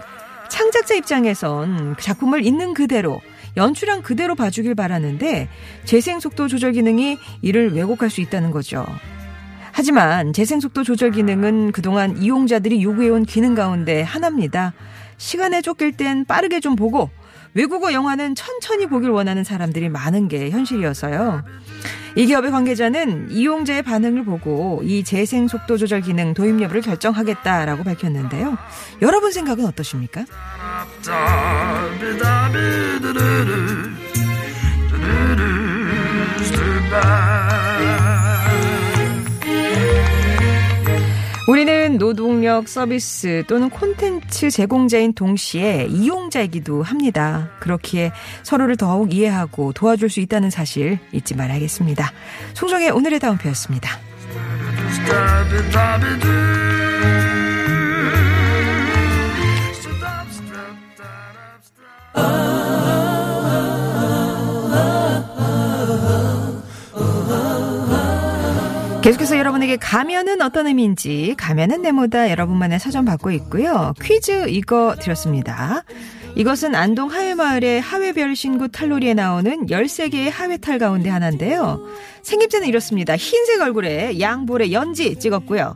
창작자 0.50 0.96
입장에선 0.96 1.96
작품을 2.00 2.46
있는 2.46 2.74
그대로 2.74 3.22
연출한 3.58 4.02
그대로 4.02 4.36
봐주길 4.36 4.76
바라는데 4.76 5.50
재생 5.86 6.20
속도 6.20 6.48
조절 6.48 6.72
기능이 6.72 7.18
이를 7.42 7.74
왜곡할 7.74 8.10
수 8.10 8.22
있다는 8.22 8.52
거죠. 8.52 8.86
하지만 9.72 10.34
재생 10.34 10.60
속도 10.60 10.84
조절 10.84 11.12
기능은 11.12 11.72
그동안 11.72 12.18
이용자들이 12.18 12.82
요구해온 12.82 13.26
기능 13.26 13.54
가운데 13.56 14.02
하나입니다. 14.02 14.74
시간에 15.18 15.62
쫓길 15.62 15.92
땐 15.94 16.26
빠르게 16.26 16.60
좀 16.60 16.76
보고 16.76 17.10
외국어 17.54 17.94
영화는 17.94 18.36
천천히 18.36 18.88
보길 18.88 19.10
원하는 19.10 19.44
사람들이 19.44 19.90
많은 19.90 20.28
게 20.28 20.50
현실이어서요. 20.50 21.44
이 22.16 22.26
기업의 22.26 22.52
관계자는 22.52 23.32
이용자의 23.32 23.84
반응을 23.84 24.26
보고 24.26 24.82
이 24.84 25.04
재생 25.04 25.48
속도 25.48 25.78
조절 25.78 26.02
기능 26.02 26.34
도입 26.34 26.62
여부를 26.62 26.82
결정하겠다라고 26.82 27.84
밝혔는데요. 27.84 28.58
여러분 29.02 29.32
생각은 29.32 29.66
어떠십니까? 29.66 30.26
우리는 41.50 41.98
노동력 41.98 42.70
서비스 42.70 43.44
또는 43.48 43.72
콘텐츠 43.72 44.52
제공자인 44.52 45.14
동시에 45.14 45.88
이용자이기도 45.90 46.84
합니다. 46.84 47.50
그렇기에 47.60 48.12
서로를 48.44 48.78
더욱 48.78 49.16
이해하고 49.16 49.74
도와줄 49.74 50.12
수 50.12 50.20
있다는 50.20 50.52
사실 50.52 51.00
잊지 51.12 51.36
말아야겠습니다. 51.36 52.12
송정의 52.54 52.92
오늘의 52.92 53.20
다운표였습니다. 53.20 53.90
계속해서 69.10 69.40
여러분에게 69.40 69.76
가면은 69.78 70.40
어떤 70.40 70.68
의미인지 70.68 71.34
가면은 71.36 71.82
네모다 71.82 72.30
여러분만의 72.30 72.78
사전 72.78 73.06
받고 73.06 73.32
있고요. 73.32 73.96
퀴즈 74.00 74.48
이거 74.50 74.96
드렸습니다. 75.02 75.84
이것은 76.36 76.76
안동 76.76 77.10
하회마을의 77.10 77.82
하회별 77.82 78.36
신구 78.36 78.68
탈놀이에 78.68 79.16
나오는 79.16 79.66
13개의 79.66 80.30
하회탈 80.30 80.78
가운데 80.78 81.10
하나인데요. 81.10 81.84
생김새는 82.22 82.68
이렇습니다. 82.68 83.18
흰색 83.18 83.62
얼굴에 83.62 84.20
양볼에 84.20 84.72
연지 84.74 85.18
찍었고요. 85.18 85.76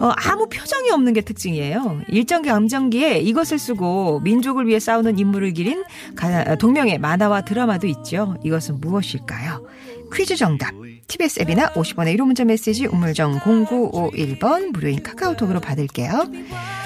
어, 0.00 0.12
아무 0.16 0.48
표정이 0.48 0.90
없는 0.90 1.12
게 1.12 1.20
특징이에요. 1.20 2.00
일정 2.08 2.42
감정기에 2.42 3.20
이것을 3.20 3.60
쓰고 3.60 4.18
민족을 4.24 4.66
위해 4.66 4.80
싸우는 4.80 5.20
인물을 5.20 5.52
기린 5.52 5.84
가- 6.16 6.56
동명의 6.56 6.98
만화와 6.98 7.42
드라마도 7.42 7.86
있죠. 7.86 8.36
이것은 8.42 8.80
무엇일까요? 8.80 9.64
퀴즈 10.14 10.36
정답. 10.36 10.72
TBS 11.06 11.40
앱이나 11.40 11.72
50원의 11.72 12.16
1호 12.16 12.24
문자 12.26 12.44
메시지 12.44 12.86
우물정 12.86 13.40
0951번 13.40 14.72
무료인 14.72 15.02
카카오톡으로 15.02 15.60
받을게요. 15.60 16.30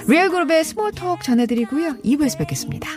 리얼그룹의 0.07 0.64
스몰톡 0.64 1.23
전해드리고요. 1.23 1.99
2부에서 2.05 2.38
뵙겠습니다. 2.38 2.88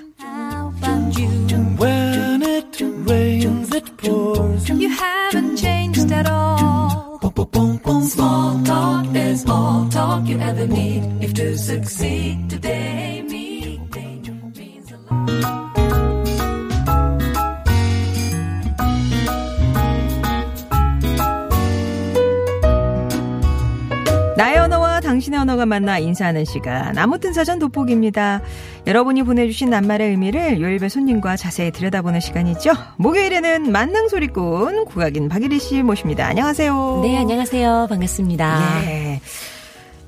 Small 8.06 8.64
talk 8.64 9.16
is 9.16 9.46
all 9.50 9.90
talk 9.90 10.28
you 10.28 10.40
ever 10.40 10.68
need. 10.68 11.04
If 11.24 11.34
to 11.34 11.58
succeed 11.58 12.50
today, 12.50 13.15
나의 24.38 24.58
언어와 24.58 25.00
당신의 25.00 25.40
언어가 25.40 25.66
만나 25.66 25.98
인사하는 25.98 26.44
시간 26.44 26.98
아무튼 26.98 27.32
사전 27.32 27.58
돋보기입니다. 27.58 28.42
여러분이 28.86 29.24
보내주신 29.24 29.70
낱말의 29.70 30.10
의미를 30.10 30.60
요일배 30.60 30.90
손님과 30.90 31.38
자세히 31.38 31.72
들여다보는 31.72 32.20
시간이죠. 32.20 32.72
목요일에는 32.98 33.72
만능 33.72 34.10
소리꾼 34.10 34.86
국악인 34.86 35.30
박예리 35.30 35.60
씨 35.60 35.82
모십니다. 35.84 36.28
안녕하세요. 36.28 37.00
네, 37.04 37.18
안녕하세요. 37.18 37.88
반갑습니다. 37.90 38.84
예. 38.86 39.22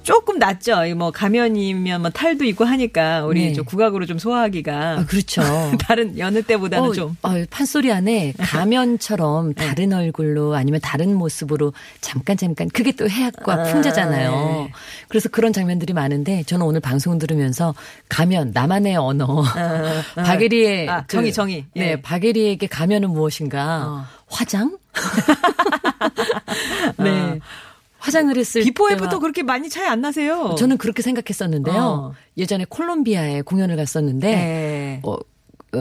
조금 0.08 0.40
낫죠. 0.40 0.86
이뭐 0.86 1.12
가면이면 1.12 2.02
뭐 2.02 2.10
탈도 2.10 2.46
있고 2.46 2.64
하니까 2.64 3.26
우리 3.26 3.48
네. 3.48 3.54
좀 3.54 3.66
국악으로 3.66 4.06
좀 4.06 4.18
소화하기가 4.18 5.00
아, 5.00 5.06
그렇죠. 5.06 5.42
다른 5.86 6.18
여느 6.18 6.42
때보다는 6.44 6.90
어, 6.90 6.94
좀 6.94 7.18
어, 7.24 7.32
판소리 7.50 7.92
안에 7.92 8.32
가면처럼 8.40 9.52
네. 9.60 9.68
다른 9.68 9.92
얼굴로 9.92 10.56
아니면 10.56 10.80
다른 10.82 11.14
모습으로 11.14 11.74
잠깐 12.00 12.38
잠깐 12.38 12.70
그게 12.70 12.94
또 12.94 13.10
해학과 13.10 13.54
아, 13.54 13.64
풍자잖아요. 13.64 14.32
네. 14.32 14.72
그래서 15.10 15.28
그런 15.28 15.52
장면들이 15.52 15.92
많은데 15.92 16.44
저는 16.44 16.66
오늘 16.66 16.80
방송 16.80 17.18
들으면서 17.20 17.76
가면 18.08 18.52
나만의 18.54 18.96
언어 18.96 19.44
박예리의 20.16 20.88
아, 20.88 21.04
정의, 21.08 21.34
정의. 21.34 21.66
예. 21.76 21.80
네 21.82 22.02
박예리에게 22.02 22.68
가면은 22.68 23.10
무엇인가 23.10 23.84
어. 23.86 24.06
화장 24.30 24.78
네 26.98 27.42
화장을 28.08 28.36
했을 28.36 28.64
before 28.64 28.90
after 28.92 29.20
그렇게 29.20 29.44
많이 29.44 29.70
차이 29.70 29.88
안 29.88 30.02
나세요? 30.02 30.56
저는 30.58 30.78
그렇게 30.78 31.02
생각했었는데요. 31.02 31.76
어. 31.76 32.14
예전에 32.38 32.66
콜롬비아에 32.68 33.42
공연을 33.42 33.76
갔었는데 33.76 34.32
네. 34.36 35.00
어, 35.04 35.18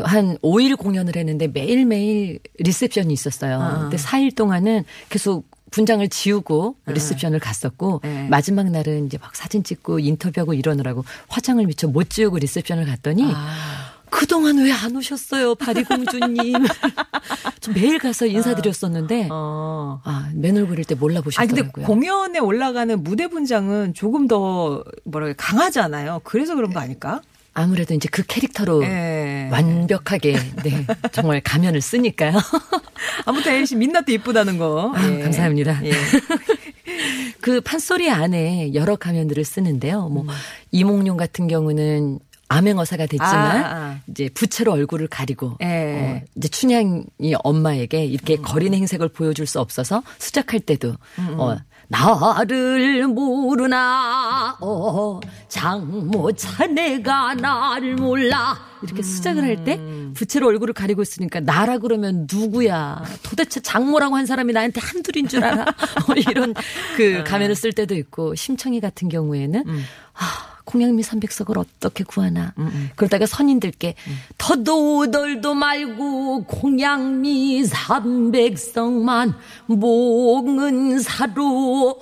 한 0.04 0.36
5일 0.38 0.76
공연을 0.76 1.16
했는데 1.16 1.46
매일매일 1.48 2.40
리셉션이 2.58 3.12
있었어요. 3.12 3.60
아. 3.60 3.78
근데 3.82 3.96
4일 3.96 4.34
동안은 4.34 4.84
계속 5.08 5.48
분장을 5.70 6.06
지우고 6.08 6.76
리셉션을 6.86 7.38
갔었고 7.40 8.00
네. 8.02 8.28
마지막 8.28 8.70
날은 8.70 9.06
이제 9.06 9.18
막 9.18 9.34
사진 9.34 9.64
찍고 9.64 9.98
인터뷰하고 9.98 10.54
이러느라고 10.54 11.04
화장을 11.28 11.64
미처 11.66 11.88
못 11.88 12.08
지우고 12.08 12.38
리셉션을 12.38 12.86
갔더니 12.86 13.24
아. 13.34 13.85
그동안 14.16 14.58
왜 14.58 14.72
안 14.72 14.94
오셨어요, 14.96 15.54
바리공주님. 15.56 16.52
저 17.60 17.72
매일 17.72 17.98
가서 17.98 18.26
인사드렸었는데 18.26 19.28
어. 19.30 20.00
아, 20.04 20.30
맨 20.34 20.56
얼굴일 20.56 20.84
때 20.84 20.94
몰라보셨더라고요. 20.94 21.72
근데 21.72 21.86
공연에 21.86 22.38
올라가는 22.38 23.02
무대 23.02 23.26
분장은 23.28 23.94
조금 23.94 24.28
더 24.28 24.84
뭐라 25.04 25.26
그래 25.26 25.34
강하잖아요. 25.36 26.20
그래서 26.24 26.54
그런 26.54 26.72
거 26.72 26.80
아닐까? 26.80 27.20
아무래도 27.54 27.94
이제 27.94 28.06
그 28.12 28.22
캐릭터로 28.26 28.84
예. 28.84 29.48
완벽하게 29.50 30.36
네 30.62 30.86
정말 31.12 31.40
가면을 31.40 31.80
쓰니까요. 31.80 32.34
아무튼 33.24 33.52
엘씨 33.54 33.76
민낯도 33.76 34.12
이쁘다는 34.12 34.58
거. 34.58 34.92
아, 34.94 35.00
감사합니다. 35.00 35.80
예. 35.84 35.92
그 37.40 37.60
판소리 37.62 38.10
안에 38.10 38.74
여러 38.74 38.96
가면들을 38.96 39.42
쓰는데요. 39.44 40.06
음. 40.08 40.12
뭐 40.14 40.26
이몽룡 40.70 41.16
같은 41.16 41.48
경우는 41.48 42.18
암행어사가 42.48 43.06
됐지만 43.06 43.34
아, 43.34 43.76
아. 43.76 43.98
이제 44.08 44.28
부채로 44.32 44.72
얼굴을 44.72 45.08
가리고 45.08 45.56
예. 45.62 45.66
어, 45.66 46.26
이제 46.36 46.48
춘향이 46.48 47.34
엄마에게 47.42 48.04
음. 48.06 48.10
이렇게 48.10 48.36
거린 48.36 48.74
행색을 48.74 49.08
보여줄 49.08 49.46
수 49.46 49.60
없어서 49.60 50.02
수작할 50.18 50.60
때도 50.60 50.94
어 51.38 51.56
나를 51.88 53.06
모르나 53.08 54.56
어 54.60 55.20
장모 55.48 56.32
자네가 56.32 57.34
나를 57.34 57.96
몰라 57.96 58.58
이렇게 58.82 59.02
수작을 59.02 59.42
할때 59.42 59.76
음. 59.76 60.12
부채로 60.14 60.46
얼굴을 60.46 60.74
가리고 60.74 61.02
있으니까 61.02 61.40
나라 61.40 61.78
그러면 61.78 62.26
누구야 62.30 63.02
도대체 63.22 63.60
장모라고 63.60 64.16
한 64.16 64.26
사람이 64.26 64.52
나한테 64.52 64.80
한둘인 64.80 65.28
줄 65.28 65.44
알아 65.44 65.62
어, 65.62 66.14
이런 66.30 66.50
아. 66.56 66.60
그 66.96 67.24
가면을 67.24 67.54
쓸 67.54 67.72
때도 67.72 67.94
있고 67.96 68.34
심청이 68.34 68.80
같은 68.80 69.08
경우에는 69.08 69.64
음. 69.66 69.84
아 70.14 70.45
공양미 70.66 71.02
삼백석을 71.02 71.56
어떻게 71.58 72.04
구하나 72.04 72.52
그러다가 72.96 73.24
선인들께 73.24 73.94
더도덜도 74.36 75.54
말고 75.54 76.44
공양미 76.44 77.64
삼백석만 77.64 79.34
몽은 79.66 80.98
사로 81.00 81.98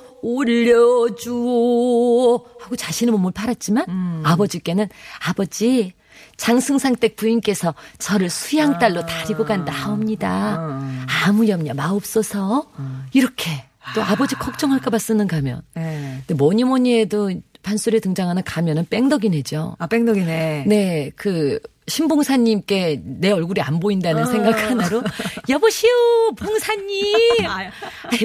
올려주오 1.15 2.35
하고 2.61 2.77
자신의 2.77 3.13
몸을 3.13 3.33
팔았지만 3.33 3.85
음. 3.89 4.23
아버지께는 4.25 4.89
아버지 5.29 5.93
장승상댁 6.37 7.17
부인께서 7.17 7.75
저를 7.99 8.29
수양딸로 8.31 9.07
다리고 9.07 9.45
간다옵니다. 9.45 10.81
아무 11.27 11.47
염려 11.49 11.75
마옵소서. 11.75 12.67
이렇게 13.13 13.51
또 13.95 14.03
아 14.03 14.15
버지 14.17 14.35
걱정할까봐 14.37 14.99
쓰는 14.99 15.27
가면. 15.29 15.63
예. 15.77 16.23
근데 16.27 16.35
뭐니 16.35 16.65
뭐니 16.65 17.01
해도 17.01 17.31
판소리에 17.65 17.99
등장하는 18.01 18.45
가면은 18.45 18.87
뺑덕이네죠. 18.89 19.77
아 19.79 19.87
뺑덕이네. 19.87 20.65
네, 20.69 21.11
그 21.17 21.59
신봉사님께 21.87 23.03
내 23.05 23.31
얼굴이 23.31 23.61
안 23.61 23.79
보인다는 23.79 24.25
생각 24.27 24.71
하나로 24.71 25.03
여보시오 25.49 25.91
봉사님. 26.37 27.45
아이, 27.47 27.69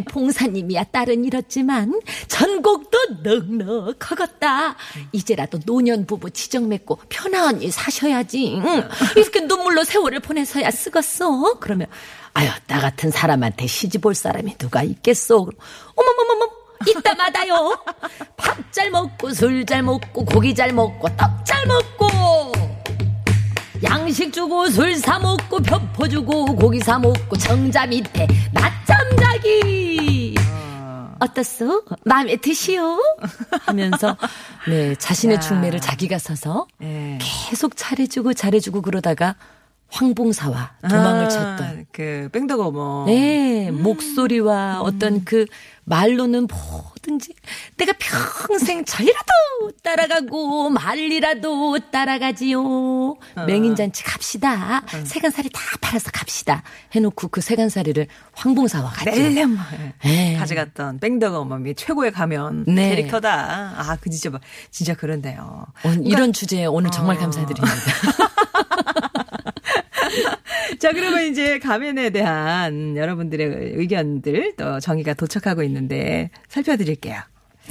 봉사님이야 0.07 0.85
딸은 0.85 1.25
잃었지만 1.25 1.99
전곡도 2.27 2.97
넉넉하겠다. 3.23 4.75
이제라도 5.11 5.59
노년 5.65 6.05
부부 6.05 6.29
지정 6.31 6.69
맺고 6.69 6.99
편안히 7.09 7.69
사셔야지. 7.71 8.61
응. 8.63 8.89
이렇게 9.17 9.41
눈물로 9.41 9.83
세월을 9.83 10.19
보내서야 10.21 10.71
쓰겠어? 10.71 11.59
그러면 11.59 11.87
아유 12.33 12.49
나 12.67 12.79
같은 12.79 13.11
사람한테 13.11 13.67
시집 13.67 14.05
올 14.05 14.15
사람이 14.15 14.57
누가 14.57 14.83
있겠소 14.83 15.49
어머머머머 15.95 16.58
이따 16.87 17.13
마다요 17.15 17.77
밥 18.37 18.57
잘 18.71 18.89
먹고 18.91 19.31
술 19.33 19.65
잘 19.65 19.83
먹고 19.83 20.25
고기 20.25 20.53
잘 20.55 20.71
먹고 20.73 21.07
떡 21.17 21.43
잘 21.45 21.65
먹고 21.65 22.51
양식 23.83 24.31
주고 24.33 24.67
술 24.69 24.95
사 24.99 25.19
먹고 25.19 25.59
벼포 25.59 26.07
주고 26.07 26.45
고기 26.55 26.79
사 26.79 26.99
먹고 26.99 27.35
정자 27.37 27.85
밑에 27.87 28.27
낮잠 28.53 28.97
자기 29.17 30.35
어떻소? 31.19 31.83
마음에 32.05 32.37
드시오? 32.37 32.97
하면서 33.65 34.15
네 34.67 34.95
자신의 34.95 35.35
야. 35.35 35.39
중매를 35.39 35.81
자기가 35.81 36.17
서서 36.17 36.67
예. 36.81 37.17
계속 37.21 37.75
잘해주고 37.75 38.33
잘해주고 38.33 38.81
그러다가 38.81 39.35
황봉사와 39.91 40.71
도망을 40.87 41.25
아, 41.25 41.29
쳤던 41.29 41.85
그 41.91 42.29
뺑덕 42.31 42.59
어머. 42.59 43.05
네, 43.07 43.71
목소리와 43.71 44.81
어떤 44.81 45.25
그 45.25 45.45
말로는 45.89 46.47
뭐든지 46.47 47.33
내가 47.77 47.93
평생 47.99 48.85
절이라도 48.85 49.71
따라가고 49.83 50.69
만 50.69 51.06
리라도 51.06 51.79
따라가지요. 51.91 53.15
맹인잔치 53.47 54.03
갑시다. 54.03 54.83
세간살이 55.03 55.49
다 55.51 55.59
팔아서 55.81 56.11
갑시다. 56.13 56.61
해놓고 56.93 57.29
그 57.29 57.41
세간살이를 57.41 58.05
황봉사와 58.33 58.89
같이. 58.91 59.19
낼렘 59.19 59.57
네. 60.03 60.35
가져갔던 60.37 60.99
뺑덕 60.99 61.33
어머니 61.33 61.73
최고의 61.73 62.11
가면 62.11 62.65
네. 62.67 62.89
캐릭터다. 62.89 63.73
아, 63.77 63.97
그 63.99 64.11
진짜 64.11 64.29
막- 64.29 64.41
진짜 64.69 64.93
그런데요. 64.93 65.65
오늘 65.83 66.05
이런 66.05 66.31
주제에 66.33 66.65
오늘 66.65 66.91
정말 66.91 67.17
어. 67.17 67.19
감사드립니다. 67.19 67.67
자, 70.79 70.91
그러면 70.91 71.27
이제 71.27 71.59
가면에 71.59 72.09
대한 72.09 72.95
여러분들의 72.95 73.73
의견들 73.75 74.55
또 74.57 74.79
정의가 74.79 75.13
도착하고 75.13 75.63
있는데 75.63 76.29
살펴드릴게요. 76.47 77.19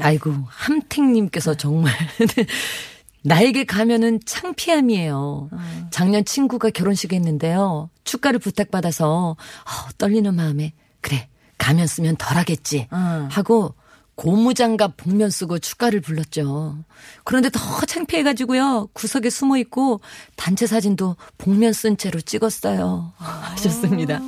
아이고, 0.00 0.32
함택님께서 0.46 1.54
정말. 1.54 1.92
나에게 3.22 3.64
가면은 3.64 4.20
창피함이에요. 4.24 5.50
작년 5.90 6.24
친구가 6.24 6.70
결혼식 6.70 7.12
했는데요. 7.12 7.90
축가를 8.04 8.38
부탁받아서, 8.38 9.30
어, 9.32 9.88
떨리는 9.98 10.32
마음에, 10.34 10.72
그래, 11.00 11.28
가면 11.58 11.86
쓰면 11.88 12.16
덜 12.16 12.36
하겠지. 12.36 12.86
음. 12.92 13.28
하고, 13.30 13.74
고무장갑 14.18 14.96
복면 14.96 15.30
쓰고 15.30 15.60
축가를 15.60 16.00
불렀죠. 16.00 16.76
그런데 17.22 17.50
더 17.50 17.60
창피해가지고요. 17.86 18.88
구석에 18.92 19.30
숨어 19.30 19.58
있고, 19.58 20.00
단체 20.34 20.66
사진도 20.66 21.14
복면 21.38 21.72
쓴 21.72 21.96
채로 21.96 22.20
찍었어요. 22.20 23.12
하셨습니다. 23.16 24.20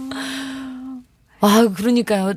아, 1.41 1.69
그러니까요. 1.77 2.35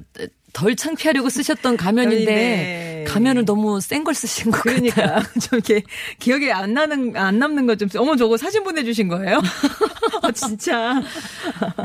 덜 0.54 0.76
창피하려고 0.76 1.30
쓰셨던 1.30 1.78
가면인데 1.78 2.26
네. 2.26 3.04
가면을 3.08 3.44
너무 3.44 3.82
센 3.82 4.04
걸 4.04 4.14
쓰신 4.14 4.52
것 4.52 4.62
같아요. 4.64 4.80
그러니까 4.92 5.24
좀 5.42 5.60
이렇게 5.60 5.84
기억에 6.20 6.52
안 6.52 6.74
나는 6.74 7.16
안 7.18 7.40
남는 7.40 7.66
것 7.68 7.76
좀 7.78 7.90
어머 7.98 8.16
저거 8.16 8.38
사진 8.38 8.64
보내주신 8.64 9.08
거예요? 9.08 9.42
어, 10.22 10.32
진짜 10.32 11.02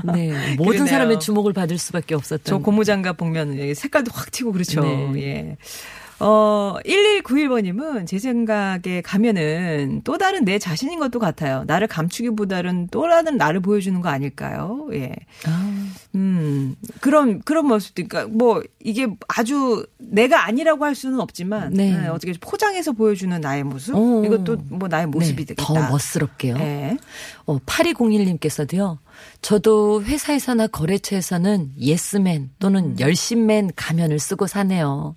네, 0.04 0.54
모든 0.57 0.72
그러네요. 0.72 0.87
사람의 0.87 1.20
주목을 1.20 1.52
받을 1.52 1.78
수밖에 1.78 2.14
없었던. 2.14 2.42
저 2.44 2.59
고무장갑 2.59 3.16
보면 3.16 3.74
색깔도 3.74 4.11
확 4.14 4.31
튀고 4.31 4.52
그렇죠. 4.52 4.81
네. 4.83 5.12
예. 5.16 5.57
어, 6.20 6.74
1191번님은 6.85 8.07
제 8.07 8.18
생각에 8.18 9.02
가면은 9.04 10.00
또 10.02 10.18
다른 10.18 10.44
내 10.44 10.59
자신인 10.59 10.98
것도 10.98 11.18
같아요. 11.18 11.64
나를 11.66 11.87
감추기보다는 11.87 12.88
또 12.90 13.09
다른 13.09 13.37
나를 13.37 13.61
보여주는 13.61 14.00
거 14.00 14.09
아닐까요? 14.09 14.88
예. 14.92 15.14
음, 16.14 16.74
그런, 17.00 17.40
그런 17.42 17.66
모습도, 17.66 18.02
그러니까 18.09 18.33
뭐, 18.37 18.62
이게 18.81 19.07
아주 19.28 19.87
내가 19.98 20.44
아니라고 20.44 20.85
할 20.85 20.94
수는 20.94 21.20
없지만, 21.20 21.72
네. 21.72 21.96
네, 21.96 22.09
어떻게 22.09 22.33
포장해서 22.40 22.92
보여주는 22.92 23.40
나의 23.40 23.62
모습? 23.62 23.94
오. 23.94 24.24
이것도 24.24 24.57
뭐 24.70 24.88
나의 24.88 25.07
모습이 25.07 25.44
네, 25.44 25.54
되겠다. 25.54 25.72
더 25.72 25.90
멋스럽게요. 25.90 26.57
네. 26.57 26.96
어, 27.46 27.59
8201님께서도요. 27.59 28.98
저도 29.40 30.02
회사에서나 30.02 30.66
거래처에서는 30.66 31.72
예스맨 31.78 32.50
또는 32.59 32.98
열심맨 32.98 33.70
가면을 33.76 34.18
쓰고 34.18 34.46
사네요. 34.46 35.16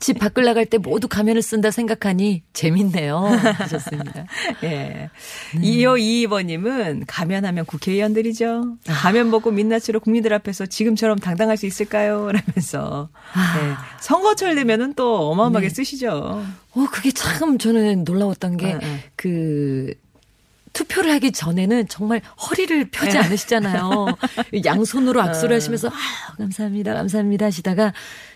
집 0.00 0.18
밖을 0.18 0.44
나갈 0.44 0.64
때 0.64 0.78
모두 0.78 1.08
가면을 1.08 1.42
쓴다 1.42 1.70
생각하니 1.70 2.44
재밌네요. 2.52 3.18
하셨습니다. 3.58 4.26
예. 4.62 5.10
음. 5.54 5.60
2522번님은 5.60 7.04
가면하면 7.06 7.66
국회의원들이죠. 7.66 8.76
가면 8.86 9.30
벗고 9.30 9.50
민낯으로 9.50 10.00
국민들 10.00 10.32
앞에서 10.32 10.66
지금처럼 10.66 11.18
당당할 11.18 11.56
수 11.56 11.66
있을까요? 11.66 12.30
라면서. 12.32 13.10
네. 13.34 13.74
선거철 14.00 14.54
되면은 14.54 14.94
또 14.94 15.30
어마어마하게 15.30 15.66
아. 15.66 15.68
네. 15.68 15.74
쓰시죠. 15.74 16.44
어, 16.72 16.86
그게 16.92 17.10
참 17.10 17.58
저는 17.58 18.04
놀라웠던 18.04 18.56
게, 18.56 18.74
응, 18.74 18.80
응. 18.82 19.00
그, 19.16 19.94
투표를 20.78 21.10
하기 21.14 21.32
전에는 21.32 21.88
정말 21.88 22.20
허리를 22.48 22.90
펴지 22.90 23.12
네. 23.14 23.18
않으시잖아요. 23.18 24.06
양손으로 24.64 25.20
악수를 25.20 25.56
하시면서, 25.56 25.88
아, 25.88 26.36
감사합니다, 26.36 26.94
감사합니다 26.94 27.46
하시다가, 27.46 27.92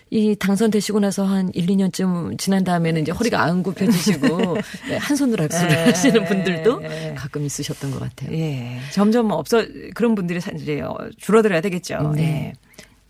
이 0.09 0.35
당선되시고 0.35 0.99
나서 0.99 1.23
한 1.23 1.49
1, 1.53 1.67
2년쯤 1.67 2.37
지난 2.37 2.63
다음에는 2.65 3.01
이제 3.01 3.11
허리가 3.13 3.43
안 3.43 3.63
굽혀지시고, 3.63 4.57
네, 4.89 4.97
한 4.97 5.15
손으로 5.15 5.45
악수를 5.45 5.69
네. 5.69 5.83
하시는 5.85 6.25
분들도 6.25 6.79
네. 6.81 7.15
가끔 7.17 7.45
있으셨던 7.45 7.91
것 7.91 7.99
같아요. 8.01 8.37
예. 8.37 8.79
점점 8.91 9.31
없어, 9.31 9.63
그런 9.95 10.13
분들이 10.13 10.39
사- 10.41 10.51
이제 10.51 10.81
어, 10.81 10.95
줄어들어야 11.17 11.61
되겠죠. 11.61 12.11
네. 12.15 12.53
예. 12.53 12.53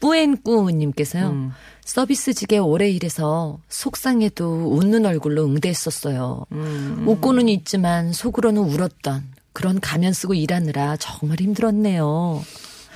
뿌엔꾸님께서요. 0.03 1.29
음. 1.29 1.51
서비스직에 1.85 2.57
오래 2.57 2.89
일해서 2.89 3.59
속상해도 3.69 4.73
웃는 4.75 5.05
얼굴로 5.05 5.45
응대했었어요. 5.45 6.45
음. 6.51 7.05
웃고는 7.07 7.47
있지만 7.47 8.11
속으로는 8.11 8.61
울었던 8.61 9.23
그런 9.53 9.79
가면 9.79 10.11
쓰고 10.13 10.33
일하느라 10.33 10.97
정말 10.97 11.39
힘들었네요. 11.39 12.43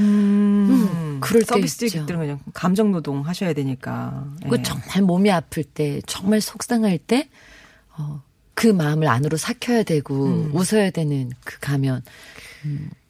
음. 0.02 1.17
그럴 1.22 1.43
때 1.43 1.48
서비스직 1.48 1.91
들은 1.91 2.04
있죠. 2.04 2.17
그냥 2.17 2.39
감정 2.54 2.91
노동 2.91 3.26
하셔야 3.26 3.54
되니까. 3.54 4.26
예. 4.46 4.50
그 4.50 4.62
정말 4.62 5.02
몸이 5.02 5.32
아플 5.32 5.63
때, 5.63 6.02
정말 6.06 6.41
속상할 6.41 6.98
때, 7.00 7.30
어, 7.98 8.22
그 8.54 8.67
마음을 8.67 9.08
안으로 9.08 9.38
삭혀야 9.38 9.84
되고 9.84 10.50
웃어야 10.52 10.89
되는 10.89 11.32
그 11.43 11.60
가면 11.60 12.04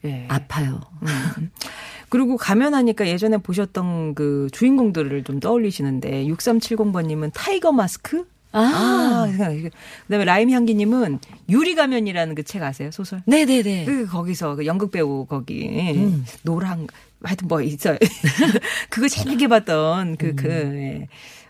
예. 0.06 0.26
아파요. 0.30 0.82
그리고 2.10 2.38
가면하니까 2.38 3.08
예전에 3.08 3.38
보셨던 3.38 4.16
그 4.16 4.48
주인공들을 4.52 5.24
좀 5.24 5.40
떠올리시는데 5.40 6.26
6370번님은 6.28 7.32
Tiger 7.34 7.72
Mask? 7.72 8.26
아. 8.54 9.28
생각나요. 9.30 9.70
그다음에 10.08 10.26
라임 10.26 10.50
향기님은 10.50 11.20
유리 11.50 11.76
가면이라는 11.76 12.34
그 12.34 12.44
책 12.44 12.64
아세요 12.64 12.90
소설? 12.92 13.22
네네네. 13.26 13.86
그 13.86 14.06
거기서 14.08 14.56
그 14.56 14.66
연극 14.66 14.92
배우 14.92 15.26
거기 15.26 15.68
음. 15.96 16.26
노랑 16.44 16.88
하여튼 17.24 17.48
뭐 17.48 17.62
있어요. 17.62 17.98
그거 18.90 19.08
재밌게 19.08 19.48
봤던 19.48 20.18
그그 20.18 20.48
예. 20.48 21.08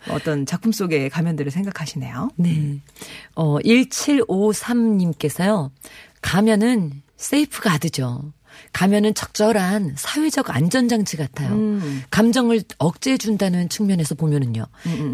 어떤 0.10 0.46
작품 0.46 0.72
속의 0.72 1.10
가면들을 1.10 1.52
생각하시네요. 1.52 2.30
네. 2.38 2.80
어, 3.36 3.60
1753님께서요. 3.60 5.72
가면은 6.22 7.02
세이프 7.18 7.62
가드죠. 7.62 8.32
가면은 8.74 9.14
적절한 9.14 9.94
사회적 9.98 10.56
안전장치 10.56 11.18
같아요. 11.18 11.54
음. 11.54 12.04
감정을 12.10 12.62
억제해 12.78 13.18
준다는 13.18 13.70
측면에서 13.70 14.16
보면은요. 14.16 14.66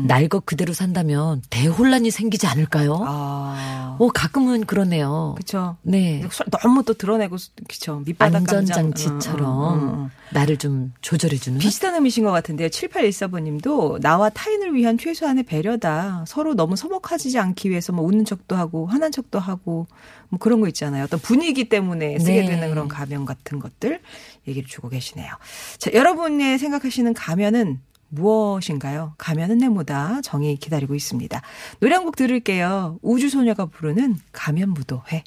날것 0.08 0.45
그대로 0.45 0.73
산다면 0.73 1.41
대혼란이 1.49 2.12
생기지 2.12 2.47
않을까요? 2.47 3.03
아, 3.06 3.97
어, 3.99 4.08
가끔은 4.10 4.65
그러네요. 4.65 5.34
그렇죠. 5.36 5.77
네. 5.82 6.23
너무 6.63 6.84
또 6.84 6.93
드러내고 6.93 7.38
그쵸 7.67 8.01
밑바닥. 8.06 8.36
안전장치처럼 8.36 9.45
어. 9.45 10.10
나를 10.32 10.58
좀 10.58 10.93
조절해 11.01 11.38
주는. 11.38 11.60
비슷한 11.60 11.95
의미신 11.95 12.23
것 12.23 12.32
같은데요. 12.32 12.67
7814번 12.69 13.43
님도 13.43 13.99
나와 14.01 14.29
타인을 14.29 14.73
위한 14.73 14.97
최소한의 14.97 15.43
배려다. 15.43 16.25
서로 16.27 16.56
너무 16.56 16.75
서먹하지 16.75 17.38
않기 17.38 17.69
위해서 17.69 17.93
뭐 17.93 18.06
웃는 18.06 18.25
척도 18.25 18.56
하고 18.56 18.88
화난 18.88 19.12
척도 19.12 19.39
하고 19.39 19.88
뭐 20.34 20.39
그런 20.39 20.62
거 20.62 20.67
있잖아요. 20.67 21.04
어떤 21.04 21.19
분위기 21.19 21.69
때문에 21.69 22.17
쓰게 22.17 22.41
네. 22.41 22.48
되는 22.48 22.69
그런 22.72 22.88
가면 22.88 23.26
같은 23.26 23.60
것들 23.60 24.00
얘기를 24.48 24.67
주고 24.67 24.89
계시네요. 24.89 25.32
자, 25.78 25.91
여러분의 25.93 26.58
생각하시는 26.58 27.13
가면은 27.13 27.80
무엇인가요? 28.10 29.13
가면은 29.19 29.60
네모다 29.60 30.22
정의 30.22 30.56
기다리고 30.58 30.96
있습니다. 30.96 31.39
노래 31.80 31.93
한 31.96 32.04
곡 32.04 32.15
들을게요. 32.15 32.98
우주소녀가 33.04 33.67
부르는 33.67 34.17
가면 34.32 34.72
무도회. 34.72 35.24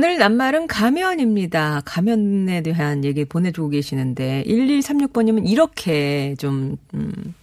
오늘 0.00 0.16
낱말은 0.16 0.66
가면입니다. 0.66 1.82
가면에 1.84 2.62
대한 2.62 3.04
얘기 3.04 3.26
보내주고 3.26 3.68
계시는데 3.68 4.44
1136번님은 4.46 5.46
이렇게 5.46 6.34
좀 6.38 6.78
음, 6.94 7.34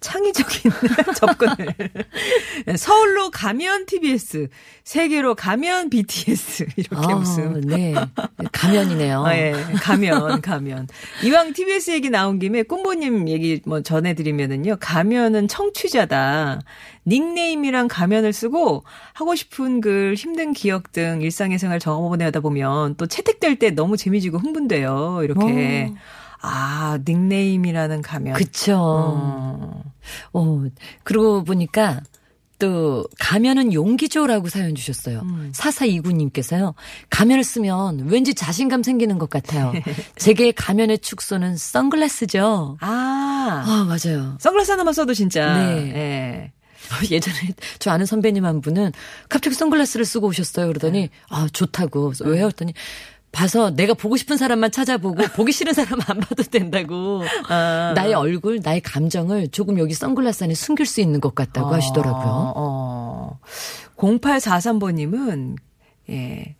창의적인 0.00 0.70
접근을 1.16 1.74
서울로 2.76 3.30
가면 3.30 3.86
TBS, 3.86 4.48
세계로 4.84 5.34
가면 5.34 5.90
BTS 5.90 6.66
이렇게 6.76 7.12
아, 7.12 7.16
무슨 7.16 7.60
네. 7.62 7.94
가면이네요. 8.52 9.24
아, 9.24 9.36
예. 9.36 9.52
가면, 9.82 10.42
가면. 10.42 10.88
이왕 11.24 11.54
TBS 11.54 11.90
얘기 11.92 12.10
나온 12.10 12.38
김에 12.38 12.62
꿈보님 12.62 13.28
얘기 13.28 13.60
뭐 13.64 13.82
전해드리면은요. 13.82 14.76
가면은 14.80 15.48
청취자다. 15.48 16.60
닉네임이랑 17.06 17.88
가면을 17.88 18.32
쓰고 18.32 18.84
하고 19.12 19.34
싶은 19.34 19.80
글, 19.80 20.14
힘든 20.14 20.52
기억 20.52 20.92
등 20.92 21.20
일상의 21.22 21.58
생활 21.58 21.78
적어보내다 21.78 22.40
보면 22.40 22.96
또 22.96 23.06
채택될 23.06 23.58
때 23.58 23.70
너무 23.70 23.96
재미지고 23.96 24.38
흥분돼요. 24.38 25.20
이렇게. 25.22 25.92
아, 26.40 26.98
닉네임이라는 27.06 28.02
가면. 28.02 28.34
그쵸. 28.34 28.76
어. 28.78 29.82
어, 30.32 30.64
그러고 31.02 31.44
보니까 31.44 32.00
또 32.58 33.06
가면은 33.18 33.72
용기죠라고 33.72 34.48
사연 34.48 34.74
주셨어요. 34.74 35.20
음. 35.24 35.52
4429님께서요. 35.54 36.74
가면을 37.10 37.44
쓰면 37.44 38.08
왠지 38.08 38.34
자신감 38.34 38.82
생기는 38.82 39.18
것 39.18 39.28
같아요. 39.28 39.72
제게 40.16 40.52
가면의 40.52 40.98
축소는 40.98 41.56
선글라스죠. 41.56 42.78
아. 42.80 43.64
아, 43.66 43.84
맞아요. 43.84 44.36
선글라스 44.40 44.70
하나만 44.72 44.94
써도 44.94 45.12
진짜. 45.12 45.56
네. 45.56 45.92
예. 45.94 46.52
예전에 47.10 47.36
저 47.78 47.90
아는 47.90 48.06
선배님 48.06 48.44
한 48.44 48.60
분은 48.60 48.92
갑자기 49.28 49.56
선글라스를 49.56 50.04
쓰고 50.04 50.28
오셨어요. 50.28 50.68
그러더니 50.68 51.10
아 51.28 51.48
좋다고 51.52 52.12
왜요? 52.24 52.46
했더니 52.46 52.74
봐서 53.32 53.70
내가 53.70 53.92
보고 53.94 54.16
싶은 54.16 54.36
사람만 54.36 54.70
찾아보고 54.70 55.16
보기 55.36 55.52
싫은 55.52 55.74
사람 55.74 56.00
안 56.06 56.20
봐도 56.20 56.42
된다고 56.42 57.22
아. 57.48 57.92
나의 57.94 58.14
얼굴, 58.14 58.60
나의 58.62 58.80
감정을 58.80 59.48
조금 59.48 59.78
여기 59.78 59.92
선글라스 59.94 60.44
안에 60.44 60.54
숨길 60.54 60.86
수 60.86 61.00
있는 61.00 61.20
것 61.20 61.34
같다고 61.34 61.68
하시더라고요. 61.74 62.52
어, 62.56 63.38
0843번님은, 63.96 65.56
예. 66.10 66.56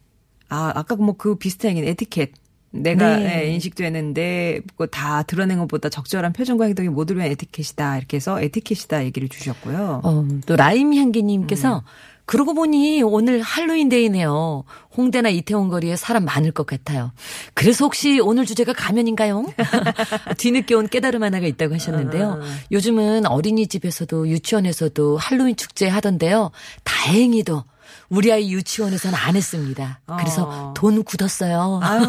아, 0.49 0.73
아까 0.75 0.97
뭐 0.97 1.15
그 1.17 1.37
비슷한 1.37 1.77
에티켓. 1.77 2.33
내가 2.73 3.17
네. 3.17 3.45
예, 3.45 3.51
인식되는데 3.55 4.61
그거 4.67 4.87
다 4.87 5.23
드러낸 5.23 5.59
것보다 5.59 5.89
적절한 5.89 6.35
표정과 6.35 6.67
행동이 6.67 6.89
모두를 6.91 7.21
위한 7.21 7.31
에티켓이다. 7.33 7.97
이렇게 7.97 8.19
해서 8.19 8.41
에티켓이다 8.41 9.05
얘기를 9.05 9.29
주셨고요. 9.31 10.03
어, 10.05 10.29
또 10.45 10.57
라임 10.57 10.93
향기님께서 10.95 11.83
그러고 12.27 12.55
보니 12.55 13.03
오늘 13.03 13.41
할로윈데이네요. 13.41 14.65
홍대나 14.97 15.29
이태원 15.29 15.69
거리에 15.69 15.97
사람 15.97 16.25
많을 16.25 16.51
것 16.51 16.67
같아요. 16.67 17.13
그래서 17.55 17.85
혹시 17.85 18.19
오늘 18.21 18.45
주제가 18.45 18.73
가면인가요? 18.73 19.47
뒤늦게 20.37 20.75
온 20.75 20.89
깨달음 20.89 21.23
하나가 21.23 21.47
있다고 21.47 21.75
하셨는데요. 21.75 22.41
요즘은 22.73 23.27
어린이집에서도 23.27 24.29
유치원에서도 24.29 25.17
할로윈 25.17 25.57
축제 25.57 25.89
하던데요. 25.89 26.51
다행히도 26.83 27.63
우리 28.09 28.33
아이 28.33 28.53
유치원에서는 28.53 29.17
안 29.17 29.37
했습니다. 29.37 30.01
그래서 30.19 30.45
어. 30.45 30.75
돈 30.77 31.03
굳었어요. 31.03 31.81
아유, 31.83 32.05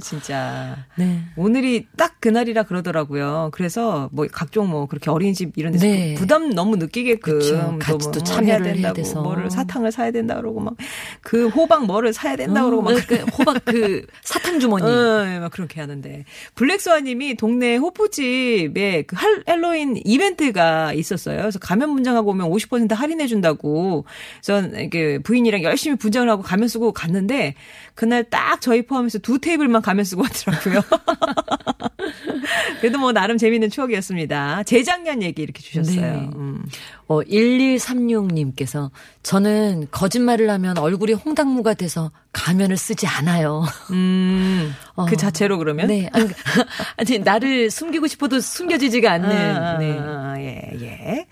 진짜. 0.00 0.76
네. 0.96 1.20
오늘이 1.36 1.86
딱 1.96 2.20
그날이라 2.20 2.64
그러더라고요. 2.64 3.50
그래서 3.52 4.08
뭐 4.12 4.26
각종 4.30 4.68
뭐 4.68 4.86
그렇게 4.86 5.10
어린이집 5.10 5.52
이런 5.56 5.72
데서 5.72 5.86
네. 5.86 6.14
부담 6.14 6.50
너무 6.50 6.76
느끼게끔 6.76 7.38
그쵸. 7.38 7.76
같이 7.80 8.06
뭐또뭐 8.08 8.24
참여를 8.24 8.66
해야 8.66 8.72
된다고 8.74 8.94
돼서. 8.94 9.22
뭐를 9.22 9.50
사탕을 9.50 9.92
사야 9.92 10.10
된다 10.10 10.36
그러고 10.36 10.60
막 10.60 10.74
그 11.22 11.48
호박 11.48 11.86
뭐를 11.86 12.12
사야 12.12 12.36
된다 12.36 12.64
그러고 12.64 12.82
막 12.82 12.94
그 13.06 13.16
호박 13.38 13.64
그 13.64 14.04
사탕 14.22 14.60
주머니. 14.60 14.84
어, 14.84 15.40
막 15.40 15.50
그렇게 15.52 15.80
하는데 15.80 16.24
블랙스와 16.54 17.00
님이 17.00 17.34
동네 17.36 17.76
호프집에 17.76 19.02
그 19.02 19.16
할- 19.16 19.42
할로윈 19.46 20.02
이벤트가 20.04 20.92
있었어요. 20.92 21.38
그래서 21.38 21.58
가면 21.58 21.92
분장하고 21.94 22.30
오면 22.30 22.50
50% 22.50 22.94
할인해 22.94 23.26
준다고. 23.26 24.04
전 24.42 24.74
이게 24.78 25.18
부인이랑 25.18 25.62
열심히 25.62 25.96
분장을 25.96 26.28
하고 26.28 26.42
가면 26.42 26.68
쓰고 26.68 26.92
갔는데 26.92 27.54
그날 27.94 28.24
딱 28.24 28.60
저희 28.60 28.82
포함해서 28.82 29.18
두 29.18 29.38
테이블만 29.38 29.82
가면 29.84 30.04
쓰고 30.04 30.22
왔더라고요. 30.22 30.80
그래도 32.80 32.98
뭐 32.98 33.12
나름 33.12 33.38
재밌는 33.38 33.70
추억이었습니다. 33.70 34.64
재작년 34.64 35.22
얘기 35.22 35.42
이렇게 35.42 35.62
주셨어요. 35.62 36.00
네. 36.00 36.30
음. 36.34 36.64
어, 37.06 37.20
1136님께서 37.22 38.90
저는 39.22 39.88
거짓말을 39.90 40.50
하면 40.50 40.78
얼굴이 40.78 41.12
홍당무가 41.12 41.74
돼서 41.74 42.10
가면을 42.32 42.76
쓰지 42.76 43.06
않아요. 43.06 43.64
음, 43.90 44.74
어. 44.96 45.04
그 45.04 45.16
자체로 45.16 45.58
그러면? 45.58 45.88
네. 45.88 46.08
아니, 46.12 46.28
아니, 46.96 47.18
나를 47.18 47.70
숨기고 47.70 48.06
싶어도 48.06 48.40
숨겨지지가 48.40 49.12
않는. 49.12 49.56
아, 49.56 49.78
네. 49.78 49.98
아, 49.98 50.34
예, 50.38 50.70
예. 50.80 51.26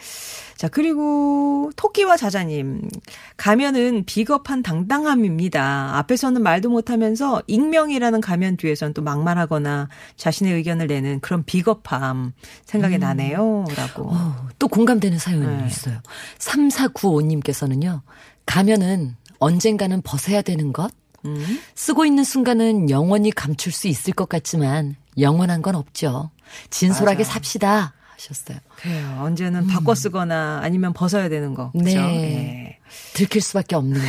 자, 0.62 0.68
그리고 0.68 1.72
토끼와 1.74 2.16
자자님. 2.16 2.88
가면은 3.36 4.04
비겁한 4.06 4.62
당당함입니다. 4.62 5.96
앞에서는 5.98 6.40
말도 6.40 6.70
못하면서 6.70 7.42
익명이라는 7.48 8.20
가면 8.20 8.58
뒤에서는 8.58 8.94
또 8.94 9.02
막말하거나 9.02 9.88
자신의 10.16 10.54
의견을 10.54 10.86
내는 10.86 11.18
그런 11.18 11.42
비겁함 11.42 12.32
생각이 12.64 12.98
나네요. 12.98 13.64
라고. 13.74 14.10
어, 14.12 14.46
또 14.60 14.68
공감되는 14.68 15.18
사연이 15.18 15.44
네. 15.44 15.66
있어요. 15.66 15.98
3495님께서는요. 16.38 18.02
가면은 18.46 19.16
언젠가는 19.40 20.00
벗어야 20.02 20.42
되는 20.42 20.72
것? 20.72 20.92
음. 21.24 21.58
쓰고 21.74 22.04
있는 22.04 22.22
순간은 22.22 22.88
영원히 22.88 23.32
감출 23.32 23.72
수 23.72 23.88
있을 23.88 24.12
것 24.12 24.28
같지만 24.28 24.94
영원한 25.18 25.60
건 25.60 25.74
없죠. 25.74 26.30
진솔하게 26.70 27.24
맞아요. 27.24 27.32
삽시다 27.32 27.94
하셨어요. 28.22 28.58
그래요. 28.76 29.18
언제는 29.20 29.66
바꿔 29.66 29.94
쓰거나 29.94 30.60
아니면 30.62 30.92
벗어야 30.92 31.28
되는 31.28 31.54
거. 31.54 31.72
그죠? 31.72 31.98
음. 31.98 32.04
네. 32.04 32.78
들킬 33.14 33.40
수밖에 33.40 33.74
없는 33.74 34.00
거. 34.00 34.06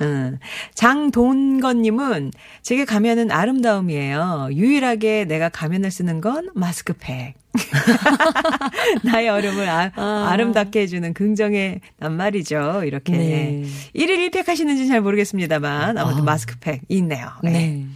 음. 0.04 0.38
장돈건님은 0.74 2.32
제게 2.62 2.84
가면은 2.84 3.30
아름다움이에요. 3.30 4.48
유일하게 4.52 5.26
내가 5.26 5.48
가면을 5.48 5.90
쓰는 5.90 6.20
건 6.20 6.48
마스크팩. 6.54 7.34
나의 9.04 9.28
얼음을 9.28 9.68
아, 9.68 10.36
름답게 10.36 10.82
해주는 10.82 11.12
긍정의 11.14 11.80
낱말이죠. 11.98 12.84
이렇게. 12.84 13.12
네. 13.12 13.64
일일 13.92 14.30
1팩 14.30 14.46
하시는지 14.46 14.86
잘 14.88 15.00
모르겠습니다만 15.00 15.98
아무튼 15.98 16.20
아. 16.22 16.24
마스크팩 16.24 16.82
있네요. 16.88 17.28
네. 17.42 17.50
네. 17.50 17.86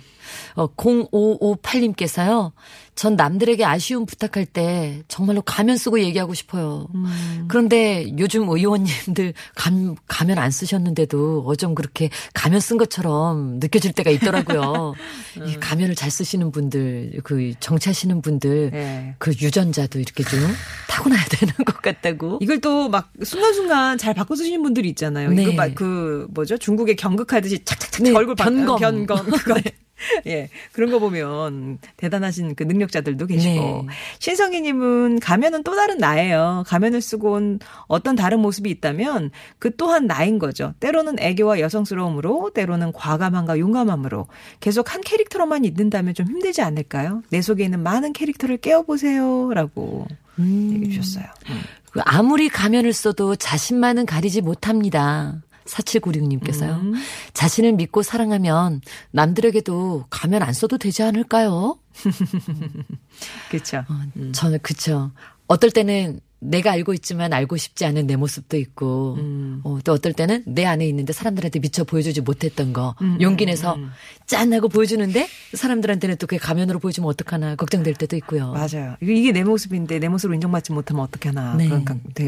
어, 0.57 0.69
0558님께서요. 0.69 2.53
전 2.95 3.17
남들에게 3.17 3.65
아쉬움 3.65 4.07
부탁할 4.07 4.47
때 4.47 5.03
정말로 5.09 5.43
가면 5.43 5.77
쓰고 5.77 5.99
얘기하고 6.01 6.33
싶어요. 6.35 6.87
음. 6.95 7.47
그런데 7.49 8.07
요즘 8.19 8.49
의원님들 8.49 9.35
감, 9.57 9.97
가면 10.07 10.39
안 10.39 10.51
쓰셨는데도 10.53 11.43
어쩜 11.47 11.75
그렇게 11.75 12.09
가면 12.35 12.61
쓴 12.61 12.77
것처럼 12.77 13.59
느껴질 13.59 13.93
때가 13.95 14.11
있더라고요. 14.13 14.95
음. 15.39 15.43
이 15.49 15.57
가면을 15.57 15.95
잘 15.97 16.11
쓰시는 16.11 16.53
분들, 16.53 17.21
그 17.25 17.53
정치하시는 17.59 18.23
분들, 18.23 18.71
네. 18.71 19.15
그 19.19 19.33
유전자도 19.33 19.99
이렇게 19.99 20.23
좀 20.23 20.39
타고나야 20.89 21.25
되는 21.31 21.53
것 21.67 21.83
같다고. 21.83 22.39
이걸 22.41 22.61
또 22.61 22.89
막 22.89 23.11
순간순간 23.25 23.99
잘 23.99 24.15
바꿔 24.15 24.37
쓰시는 24.37 24.63
분들이 24.63 24.89
있잖아요. 24.91 25.31
네. 25.31 25.43
이거 25.43 25.53
막 25.53 25.75
그 25.75 26.29
뭐죠? 26.31 26.57
중국의 26.59 26.95
경극하듯이 26.95 27.65
착착착 27.65 28.03
네, 28.05 28.13
얼굴 28.15 28.37
바- 28.37 28.45
변검. 28.45 28.79
변검 28.79 29.27
그거. 29.31 29.59
예. 30.27 30.49
그런 30.73 30.91
거 30.91 30.99
보면 30.99 31.79
대단하신 31.97 32.55
그 32.55 32.63
능력자들도 32.65 33.27
계시고. 33.27 33.55
네. 33.55 33.87
신성희 34.19 34.61
님은 34.63 35.21
가면은 35.21 35.63
또 35.63 35.75
다른 35.75 35.99
나예요. 35.99 36.65
가면을 36.67 37.01
쓰고 37.01 37.33
온 37.33 37.59
어떤 37.87 38.17
다른 38.17 38.41
모습이 38.41 38.71
있다면 38.71 39.31
그 39.59 39.75
또한 39.77 40.07
나인 40.07 40.39
거죠. 40.39 40.75
때로는 40.81 41.19
애교와 41.19 41.61
여성스러움으로, 41.61 42.51
때로는 42.55 42.93
과감함과 42.93 43.59
용감함으로 43.59 44.27
계속 44.61 44.93
한 44.93 45.01
캐릭터로만 45.01 45.65
있는다면 45.65 46.15
좀 46.15 46.27
힘들지 46.27 46.63
않을까요? 46.63 47.23
내 47.31 47.41
속에 47.41 47.65
있는 47.65 47.83
많은 47.83 48.13
캐릭터를 48.13 48.57
깨워보세요라고 48.59 50.07
얘기해 50.39 50.91
주셨어요. 50.91 51.25
음. 51.51 51.61
그 51.93 52.01
아무리 52.05 52.49
가면을 52.49 52.93
써도 52.93 53.37
자신만은 53.37 54.05
가리지 54.07 54.41
못합니다. 54.41 55.41
4796님께서요. 55.67 56.81
음. 56.81 56.95
자신을 57.33 57.73
믿고 57.73 58.03
사랑하면 58.03 58.81
남들에게도 59.11 60.07
가면 60.11 60.43
안 60.43 60.53
써도 60.53 60.79
되지 60.79 61.03
않을까요? 61.03 61.79
그렇죠. 63.51 63.79
어, 63.89 64.31
저는 64.33 64.59
그쵸. 64.63 65.11
어떨 65.47 65.71
때는 65.71 66.21
내가 66.41 66.73
알고 66.73 66.93
있지만 66.95 67.33
알고 67.33 67.57
싶지 67.57 67.87
않은 67.87 68.07
내 68.07 68.17
모습도 68.17 68.59
있고, 68.59 69.15
음. 69.19 69.61
어, 69.65 69.79
또 69.83 69.93
어떨 69.93 70.13
때는 70.13 70.43
내 70.47 70.67
안에 70.67 70.87
있는데 70.89 71.15
사람들한테 71.15 71.59
미처 71.61 71.85
보여주지 71.85 72.21
못했던 72.21 72.75
거, 72.75 72.95
음, 73.01 73.17
용기 73.23 73.47
내서 73.47 73.79
짠 74.27 74.53
하고 74.53 74.69
보여주는데 74.69 75.27
사람들한테는 75.55 76.17
또 76.19 76.27
그게 76.27 76.39
가면으로 76.39 76.81
보여주면 76.81 77.09
어떡하나 77.09 77.57
걱정될 77.57 77.95
때도 77.95 78.17
있고요. 78.17 78.53
맞아요. 78.53 78.97
이게- 79.01 79.33
내 79.33 79.43
모습인데 79.43 79.99
내 79.99 80.09
모습으로 80.09 80.35
인정받지 80.35 80.73
못하면 80.73 81.03
어떡하나 81.05 81.55
네. 81.57 81.69
그런 81.69 81.85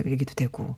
얘기도 0.06 0.32
되고. 0.34 0.76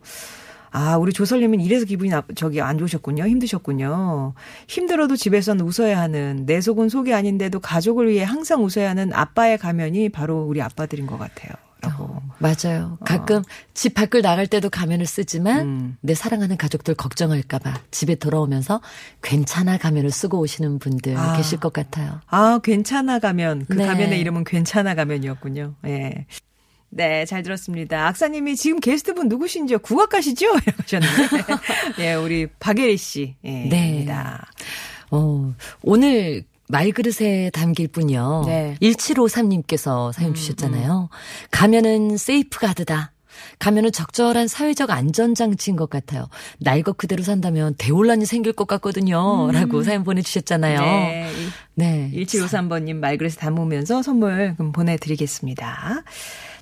아, 0.70 0.96
우리 0.96 1.12
조설님은 1.12 1.60
이래서 1.60 1.84
기분이 1.84 2.10
나, 2.10 2.22
저기 2.34 2.60
안 2.60 2.78
좋으셨군요. 2.78 3.26
힘드셨군요. 3.26 4.34
힘들어도 4.68 5.16
집에선 5.16 5.60
웃어야 5.60 5.98
하는 6.00 6.46
내 6.46 6.60
속은 6.60 6.88
속이 6.88 7.12
아닌데도 7.14 7.60
가족을 7.60 8.08
위해 8.08 8.24
항상 8.24 8.64
웃어야 8.64 8.90
하는 8.90 9.12
아빠의 9.12 9.58
가면이 9.58 10.08
바로 10.10 10.44
우리 10.44 10.62
아빠들인 10.62 11.06
것 11.06 11.18
같아요. 11.18 11.52
라고. 11.80 12.20
맞아요. 12.38 12.98
가끔 13.04 13.42
집 13.72 13.94
밖을 13.94 14.20
나갈 14.22 14.46
때도 14.48 14.68
가면을 14.68 15.06
쓰지만 15.06 15.60
음. 15.60 15.96
내 16.00 16.14
사랑하는 16.14 16.56
가족들 16.56 16.94
걱정할까봐 16.94 17.82
집에 17.90 18.16
돌아오면서 18.16 18.80
괜찮아 19.22 19.78
가면을 19.78 20.10
쓰고 20.10 20.40
오시는 20.40 20.80
분들 20.80 21.16
아. 21.16 21.36
계실 21.36 21.60
것 21.60 21.72
같아요. 21.72 22.20
아, 22.26 22.58
괜찮아 22.62 23.20
가면. 23.20 23.66
그 23.68 23.74
네. 23.74 23.86
가면의 23.86 24.18
이름은 24.20 24.44
괜찮아 24.44 24.94
가면이었군요. 24.94 25.74
예. 25.84 25.88
네, 25.88 26.26
잘 27.26 27.42
들었습니다. 27.42 28.08
악사님이 28.08 28.56
지금 28.56 28.80
게스트분 28.80 29.28
누구신지요? 29.28 29.78
국악가시죠? 29.80 30.46
이라고 30.66 30.82
하셨는데. 30.82 32.02
예, 32.02 32.14
우리 32.14 32.46
박예리 32.58 32.96
씨. 32.96 33.36
예, 33.44 33.50
네. 33.68 33.88
입니다. 33.90 34.46
어, 35.10 35.54
오늘 35.82 36.44
말그릇에 36.68 37.50
담길 37.50 37.88
분이요. 37.88 38.44
네. 38.46 38.76
1753님께서 38.80 40.12
사연 40.12 40.34
주셨잖아요. 40.34 41.08
가면은 41.50 42.16
세이프 42.16 42.58
가드다. 42.60 43.12
가면은 43.58 43.92
적절한 43.92 44.48
사회적 44.48 44.90
안전장치인 44.90 45.76
것 45.76 45.90
같아요. 45.90 46.28
날 46.58 46.82
것 46.82 46.96
그대로 46.96 47.22
산다면 47.22 47.74
대혼란이 47.78 48.24
생길 48.26 48.52
것 48.52 48.66
같거든요. 48.68 49.50
라고 49.52 49.82
사연 49.82 50.04
보내주셨잖아요. 50.04 50.80
네. 50.80 51.32
네. 51.74 52.10
1753번님 52.14 52.94
말그릇에 52.96 53.32
담으면서 53.38 54.02
선물 54.02 54.54
그럼 54.56 54.72
보내드리겠습니다. 54.72 56.02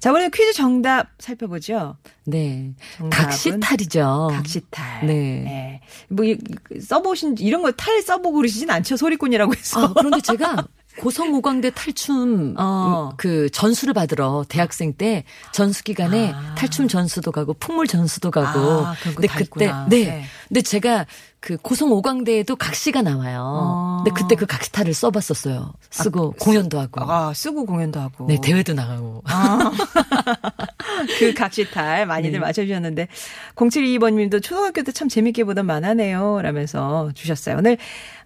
자, 0.00 0.12
오늘 0.12 0.30
퀴즈 0.30 0.52
정답 0.52 1.08
살펴보죠. 1.18 1.96
네. 2.26 2.72
각시탈이죠. 3.10 4.28
각시탈. 4.32 5.06
네. 5.06 5.80
뭐, 6.08 6.24
이- 6.24 6.38
써보신, 6.80 7.36
이런 7.38 7.62
거 7.62 7.70
탈 7.72 8.00
써보고 8.02 8.36
그러시진 8.38 8.70
않죠? 8.70 8.96
소리꾼이라고 8.96 9.54
해서. 9.54 9.84
아, 9.84 9.92
그런데 9.94 10.20
제가 10.20 10.66
고성오광대 11.00 11.70
탈춤 11.74 12.54
어. 12.58 13.10
음, 13.12 13.16
그 13.16 13.50
전수를 13.50 13.94
받으러 13.94 14.44
대학생 14.48 14.92
때 14.92 15.24
전수 15.52 15.84
기간에 15.84 16.32
아. 16.34 16.54
탈춤 16.56 16.88
전수도 16.88 17.32
가고 17.32 17.54
풍물 17.54 17.86
전수도 17.86 18.30
가고. 18.30 18.58
아, 18.86 18.94
거다 19.14 19.40
있구나. 19.40 19.86
네. 19.88 20.04
네. 20.04 20.24
근데 20.48 20.62
제가 20.62 21.06
그 21.40 21.56
고성 21.56 21.92
오광대에도 21.92 22.56
각시가 22.56 23.02
나와요. 23.02 23.42
어. 23.44 24.02
근데 24.04 24.20
그때 24.20 24.34
그 24.34 24.46
각시탈을 24.46 24.94
써봤었어요. 24.94 25.72
쓰고 25.90 26.32
공연도 26.40 26.80
하고. 26.80 27.02
아, 27.02 27.32
쓰고 27.34 27.66
공연도 27.66 28.00
하고. 28.00 28.26
네, 28.26 28.40
대회도 28.40 28.74
나가고. 28.74 29.22
아. 29.26 29.70
그 31.18 31.32
각시탈 31.34 32.06
많이들 32.06 32.40
맞춰주셨는데 32.40 33.06
0722번님도 33.54 34.42
초등학교 34.42 34.82
때 34.82 34.96
참 34.96 35.08
재밌게 35.10 35.44
보던 35.44 35.66
만화네요. 35.66 36.40
라면서 36.42 37.10
주셨어요. 37.14 37.56
오늘 37.58 37.76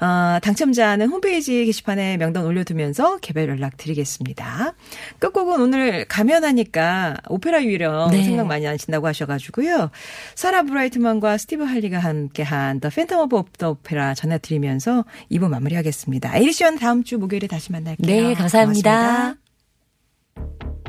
어, 0.01 0.39
당첨자는 0.41 1.09
홈페이지 1.09 1.65
게시판에 1.67 2.17
명단 2.17 2.45
올려두면서 2.47 3.19
개별 3.19 3.49
연락 3.49 3.77
드리겠습니다. 3.77 4.75
끝곡은 5.19 5.61
오늘 5.61 6.05
가면하니까 6.05 7.17
오페라 7.29 7.65
유령 7.65 8.13
네. 8.13 8.23
생각 8.23 8.47
많이 8.47 8.65
나신다고 8.65 9.09
하셔가지고요. 9.09 9.91
사라 10.37 10.63
브라이트만과 10.63 11.39
스티브 11.39 11.65
할리가 11.65 11.99
함께한 11.99 12.79
The 12.79 12.89
Phantom 12.89 13.19
of 13.19 13.51
the 13.59 13.71
Opera 13.71 14.15
전해드리면서 14.15 15.05
2부 15.33 15.49
마무리하겠습니다. 15.49 16.37
예리 16.37 16.52
씨는 16.52 16.79
다음 16.79 17.03
주 17.03 17.19
목요일에 17.19 17.49
다시 17.49 17.73
만날게요. 17.73 18.07
네, 18.07 18.35
감사합니다. 18.35 19.35
고맙습니다. 20.37 20.80